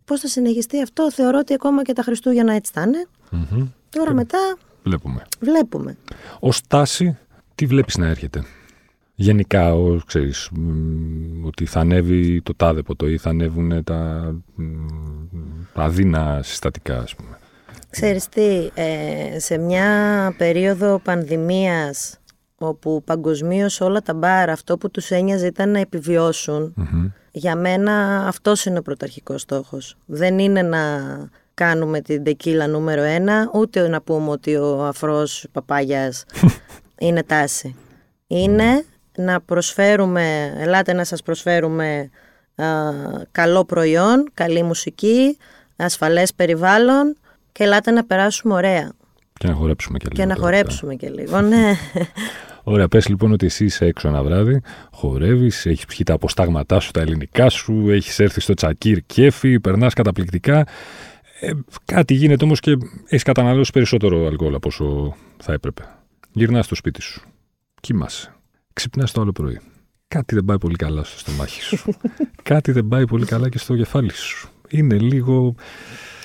Πώς 0.05 0.21
θα 0.21 0.29
συνεχιστεί 0.29 0.83
αυτό, 0.83 1.11
θεωρώ 1.11 1.39
ότι 1.39 1.55
ακόμα 1.55 1.83
και 1.83 1.93
τα 1.93 2.03
Χριστούγεννα 2.03 2.53
έτσι 2.53 2.73
θα 2.75 2.83
είναι. 2.83 3.07
Mm-hmm. 3.33 3.69
Τώρα 3.89 4.13
μετά. 4.13 4.57
Βλέπουμε. 4.83 5.23
Βλέπουμε. 5.41 5.97
Ω 6.41 6.49
τάση, 6.69 7.19
τι 7.55 7.67
βλέπεις 7.67 7.97
να 7.97 8.07
έρχεται; 8.07 8.45
Γενικά, 9.15 9.75
ο, 9.75 10.01
ξέρεις, 10.07 10.51
ότι 11.45 11.67
θα 11.67 11.81
ανέβει 11.81 12.43
το 12.43 12.55
τάδε 12.55 12.83
ποτό 12.83 13.09
ή 13.09 13.19
θα 13.19 13.31
ανέβουν 13.31 13.85
τα, 13.85 14.33
τα 15.75 15.83
αδύνα 15.83 16.41
συστατικά, 16.43 16.99
ας 16.99 17.15
πούμε. 17.15 17.39
Ξέρεις 17.91 18.29
τι, 18.29 18.71
ε, 18.75 19.39
σε 19.39 19.59
μια 19.59 20.35
περίοδο 20.39 21.01
πανδημίας 21.05 22.21
όπου 22.59 23.03
παγκοσμίως 23.05 23.81
όλα 23.81 24.03
τα 24.03 24.15
μπαρ 24.15 24.51
αυτό 24.51 24.79
που 24.79 24.91
τους 24.91 25.11
ένοιαζε 25.11 25.47
ήταν 25.47 25.71
να 25.71 25.79
επιβιωσουν 25.79 26.75
για 27.33 27.57
μένα 27.57 28.25
αυτός 28.27 28.65
είναι 28.65 28.79
ο 28.79 28.83
πρωταρχικός 28.83 29.41
στόχος. 29.41 29.97
Δεν 30.07 30.39
είναι 30.39 30.63
να 30.63 30.81
κάνουμε 31.55 32.01
την 32.01 32.25
τεκίλα 32.25 32.67
νούμερο 32.67 33.03
ένα, 33.03 33.51
ούτε 33.55 33.89
να 33.89 34.03
πούμε 34.03 34.31
ότι 34.31 34.57
ο 34.57 34.85
αφρός 34.85 35.47
παπάγιας 35.53 36.25
είναι 36.99 37.23
τάση. 37.23 37.75
Είναι 38.27 38.85
να 39.17 39.41
προσφέρουμε, 39.41 40.55
ελάτε 40.59 40.93
να 40.93 41.05
σας 41.05 41.23
προσφέρουμε 41.23 42.11
καλό 43.31 43.65
προϊόν, 43.65 44.31
καλή 44.35 44.63
μουσική, 44.63 45.37
ασφαλές 45.77 46.35
περιβάλλον 46.35 47.17
και 47.53 47.65
ελάτε 47.65 47.91
να 47.91 48.05
περάσουμε 48.05 48.55
ωραία. 48.55 48.93
Και 49.39 49.49
να 49.49 49.55
χορέψουμε 49.55 49.99
και 49.99 50.07
λίγο. 50.11 50.23
Και 50.23 50.35
να 50.35 50.41
χορέψουμε 50.41 50.95
και 50.95 51.09
λίγο, 51.09 51.41
ναι. 51.41 51.73
Ωραία, 52.65 52.89
πες 52.89 53.09
λοιπόν 53.09 53.33
ότι 53.33 53.47
εσύ 53.47 53.65
είσαι 53.65 53.85
έξω 53.85 54.09
ένα 54.09 54.23
βράδυ, 54.23 54.61
χορεύεις, 54.93 55.67
έχεις 55.67 55.85
πιει 55.85 56.03
τα 56.05 56.15
αποστάγματά 56.15 56.81
σου, 56.81 56.91
τα 56.91 57.01
ελληνικά 57.01 57.49
σου, 57.49 57.91
έχεις 57.91 58.19
έρθει 58.19 58.41
στο 58.41 58.55
τσακίρ 58.55 58.99
κέφι, 59.07 59.61
περνάς 59.61 59.95
καταπληκτικά. 59.95 60.67
Ε, 61.41 61.51
κάτι 61.85 62.15
γίνεται 62.15 62.45
όμως 62.45 62.61
και 62.61 62.77
έχεις 63.05 63.23
καταναλώσει 63.23 63.73
περισσότερο 63.73 64.27
αλκοόλ 64.27 64.55
από 64.55 64.69
όσο 64.69 65.17
θα 65.37 65.53
έπρεπε. 65.53 65.83
Γυρνάς 66.33 66.65
στο 66.65 66.75
σπίτι 66.75 67.03
σου, 67.03 67.23
κοιμάσαι. 67.81 68.33
Ξυπνάς 68.73 69.13
το 69.13 69.21
άλλο 69.21 69.33
πρωί. 69.33 69.61
κάτι 70.09 70.35
δεν 70.35 70.45
πάει 70.45 70.59
πολύ 70.59 70.77
καλά 70.77 71.05
στο 71.05 71.19
στομάχι 71.19 71.63
σου. 71.63 71.77
κάτι 72.43 72.73
δεν 72.73 72.89
πάει 72.89 73.07
πολύ 73.07 73.27
καλά 73.27 73.49
και 73.49 73.59
στο 73.59 73.77
κεφάλι 73.77 74.13
σου. 74.13 74.49
Είναι 74.69 74.99
λίγο. 74.99 75.55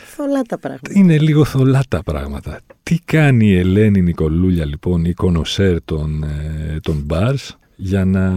Θολά 0.06 0.42
τα 0.42 0.58
πράγματα. 0.58 0.92
Είναι 0.94 1.18
λίγο 1.18 1.46
θολά 1.46 1.84
τα 1.88 2.04
πράγματα. 2.04 2.60
Τι 2.84 3.00
κάνει 3.06 3.48
η 3.48 3.58
Ελένη 3.58 4.02
Νικολούλια, 4.02 4.66
λοιπόν, 4.66 5.06
η 5.06 5.14
κονοσέρ 5.14 5.84
των, 5.84 6.24
ε, 6.24 6.80
των 6.82 7.06
bars, 7.10 7.56
για 7.76 8.06
να 8.06 8.34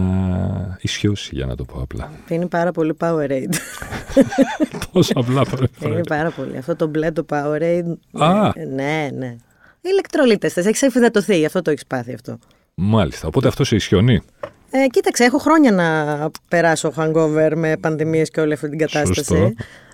ισιώσει, 0.81 1.29
για 1.33 1.45
να 1.45 1.55
το 1.55 1.63
πω 1.63 1.81
απλά; 1.81 2.11
Είναι 2.27 2.47
πάρα 2.47 2.71
πολύ 2.71 2.95
Powerade. 2.99 3.53
Τόσο 4.91 5.13
απλά 5.15 5.41
Είναι 5.85 6.03
πάρα 6.07 6.31
πολύ. 6.31 6.57
Αυτό 6.57 6.75
το 6.75 6.87
μπλε 6.87 7.11
το 7.11 7.25
Powerade. 7.29 7.97
Α. 8.11 8.51
Ναι, 8.55 8.63
ναι. 8.75 9.09
ναι. 9.17 9.35
Ηλεκτρολίτες, 9.81 10.57
έχεις 10.57 10.81
εφηδατωθεί, 10.81 11.45
αυτό 11.45 11.61
το 11.61 11.71
έχεις 11.71 11.85
πάθει 11.85 12.13
αυτό. 12.13 12.39
Μάλιστα. 12.75 13.27
Οπότε 13.27 13.47
αυτό 13.47 13.63
σε 13.63 13.75
ισιονεί. 13.75 14.21
Ε, 14.71 14.87
κοίταξε, 14.87 15.23
έχω 15.23 15.37
χρόνια 15.37 15.71
να 15.71 16.29
περάσω 16.47 16.93
hangover 16.97 17.51
με 17.55 17.77
πανδημίες 17.77 18.29
και 18.29 18.41
όλη 18.41 18.53
αυτή 18.53 18.69
την 18.69 18.77
κατάσταση. 18.77 19.13
Σωστό. 19.13 19.53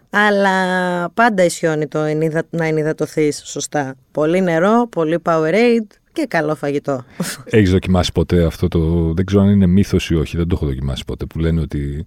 Αλλά 0.10 1.10
πάντα 1.10 1.44
ισιώνει 1.44 1.88
το 1.88 2.00
ενυδα... 2.00 2.44
να 2.50 2.66
ενυδατωθείς 2.66 3.42
σωστά. 3.46 3.96
Πολύ 4.12 4.42
νερό, 4.42 4.88
πολύ 4.92 5.20
Powerade 5.24 5.88
και 6.14 6.26
καλό 6.30 6.56
φαγητό. 6.56 7.04
Έχεις 7.46 7.72
δοκιμάσει 7.72 8.12
ποτέ 8.12 8.44
αυτό 8.44 8.68
το. 8.68 9.14
Δεν 9.14 9.26
ξέρω 9.26 9.42
αν 9.42 9.50
είναι 9.50 9.68
μύθος 9.68 10.10
ή 10.10 10.16
όχι, 10.16 10.38
δεν 10.38 10.48
το 10.48 10.56
έχω 10.56 10.66
δοκιμάσει 10.66 11.06
ποτέ. 11.06 11.26
Που 11.26 11.40
λένε 11.40 11.62
ότι 11.62 12.06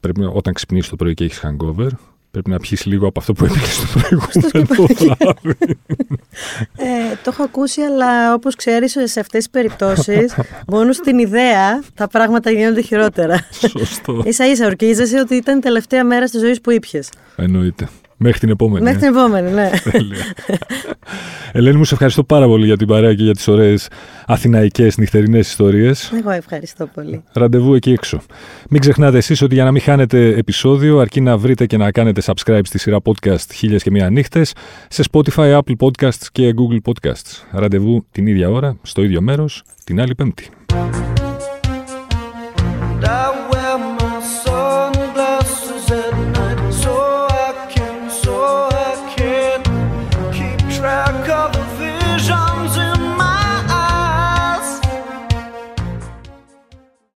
πρέπει, 0.00 0.24
όταν 0.32 0.54
ξυπνήσεις 0.54 0.90
το 0.90 0.96
πρωί 0.96 1.14
και 1.14 1.24
έχεις 1.24 1.42
hangover, 1.44 1.88
Πρέπει 2.30 2.50
να 2.50 2.58
πιεις 2.58 2.84
λίγο 2.86 3.06
από 3.06 3.20
αυτό 3.20 3.32
που 3.32 3.44
έπιες 3.44 3.78
το 3.80 4.00
προηγούμενο 4.00 4.86
βράδυ. 4.86 5.78
ε, 6.76 7.14
το 7.24 7.30
έχω 7.32 7.42
ακούσει, 7.42 7.80
αλλά 7.80 8.34
όπως 8.34 8.54
ξέρεις 8.54 8.90
σε 8.90 9.20
αυτές 9.20 9.28
τις 9.28 9.50
περιπτώσεις, 9.50 10.34
μόνο 10.66 10.92
στην 10.92 11.18
ιδέα 11.18 11.82
τα 11.94 12.08
πράγματα 12.08 12.50
γίνονται 12.50 12.80
χειρότερα. 12.80 13.46
Σωστό. 13.50 14.22
Ίσα 14.24 14.50
ίσα 14.50 14.66
ορκίζεσαι 14.66 15.18
ότι 15.20 15.34
ήταν 15.34 15.58
η 15.58 15.60
τελευταία 15.60 16.04
μέρα 16.04 16.24
της 16.24 16.40
ζωής 16.40 16.60
που 16.60 16.70
ήπιες. 16.70 17.08
Εννοείται. 17.36 17.88
Μέχρι 18.22 18.38
την 18.38 18.48
επόμενη. 18.48 18.84
Μέχρι 18.84 18.98
την 18.98 19.08
επόμενη, 19.08 19.50
ναι. 19.50 19.70
Ελένη, 21.52 21.76
μου 21.76 21.84
σε 21.84 21.94
ευχαριστώ 21.94 22.24
πάρα 22.24 22.46
πολύ 22.46 22.66
για 22.66 22.76
την 22.76 22.86
παρέα 22.86 23.14
και 23.14 23.22
για 23.22 23.34
τις 23.34 23.48
ωραίες 23.48 23.88
αθηναϊκές 24.26 24.98
νυχτερινές 24.98 25.48
ιστορίες. 25.48 26.12
Εγώ 26.18 26.30
ευχαριστώ 26.30 26.86
πολύ. 26.86 27.22
Ραντεβού 27.32 27.74
εκεί 27.74 27.90
έξω. 27.90 28.20
Μην 28.70 28.80
ξεχνάτε 28.80 29.16
εσείς 29.16 29.42
ότι 29.42 29.54
για 29.54 29.64
να 29.64 29.70
μην 29.70 29.80
χάνετε 29.82 30.28
επεισόδιο, 30.28 30.98
αρκεί 30.98 31.20
να 31.20 31.36
βρείτε 31.36 31.66
και 31.66 31.76
να 31.76 31.90
κάνετε 31.90 32.22
subscribe 32.24 32.60
στη 32.62 32.78
σειρά 32.78 32.98
podcast 33.04 33.52
χίλιες 33.54 33.82
και 33.82 33.90
μία 33.90 34.10
νύχτες 34.10 34.52
σε 34.88 35.04
Spotify, 35.12 35.58
Apple 35.58 35.76
Podcasts 35.78 36.26
και 36.32 36.54
Google 36.56 36.92
Podcasts. 36.92 37.42
Ραντεβού 37.50 38.06
την 38.10 38.26
ίδια 38.26 38.50
ώρα, 38.50 38.76
στο 38.82 39.02
ίδιο 39.02 39.20
μέρος, 39.20 39.62
την 39.84 40.00
άλλη 40.00 40.14
πέμπτη. 40.14 40.48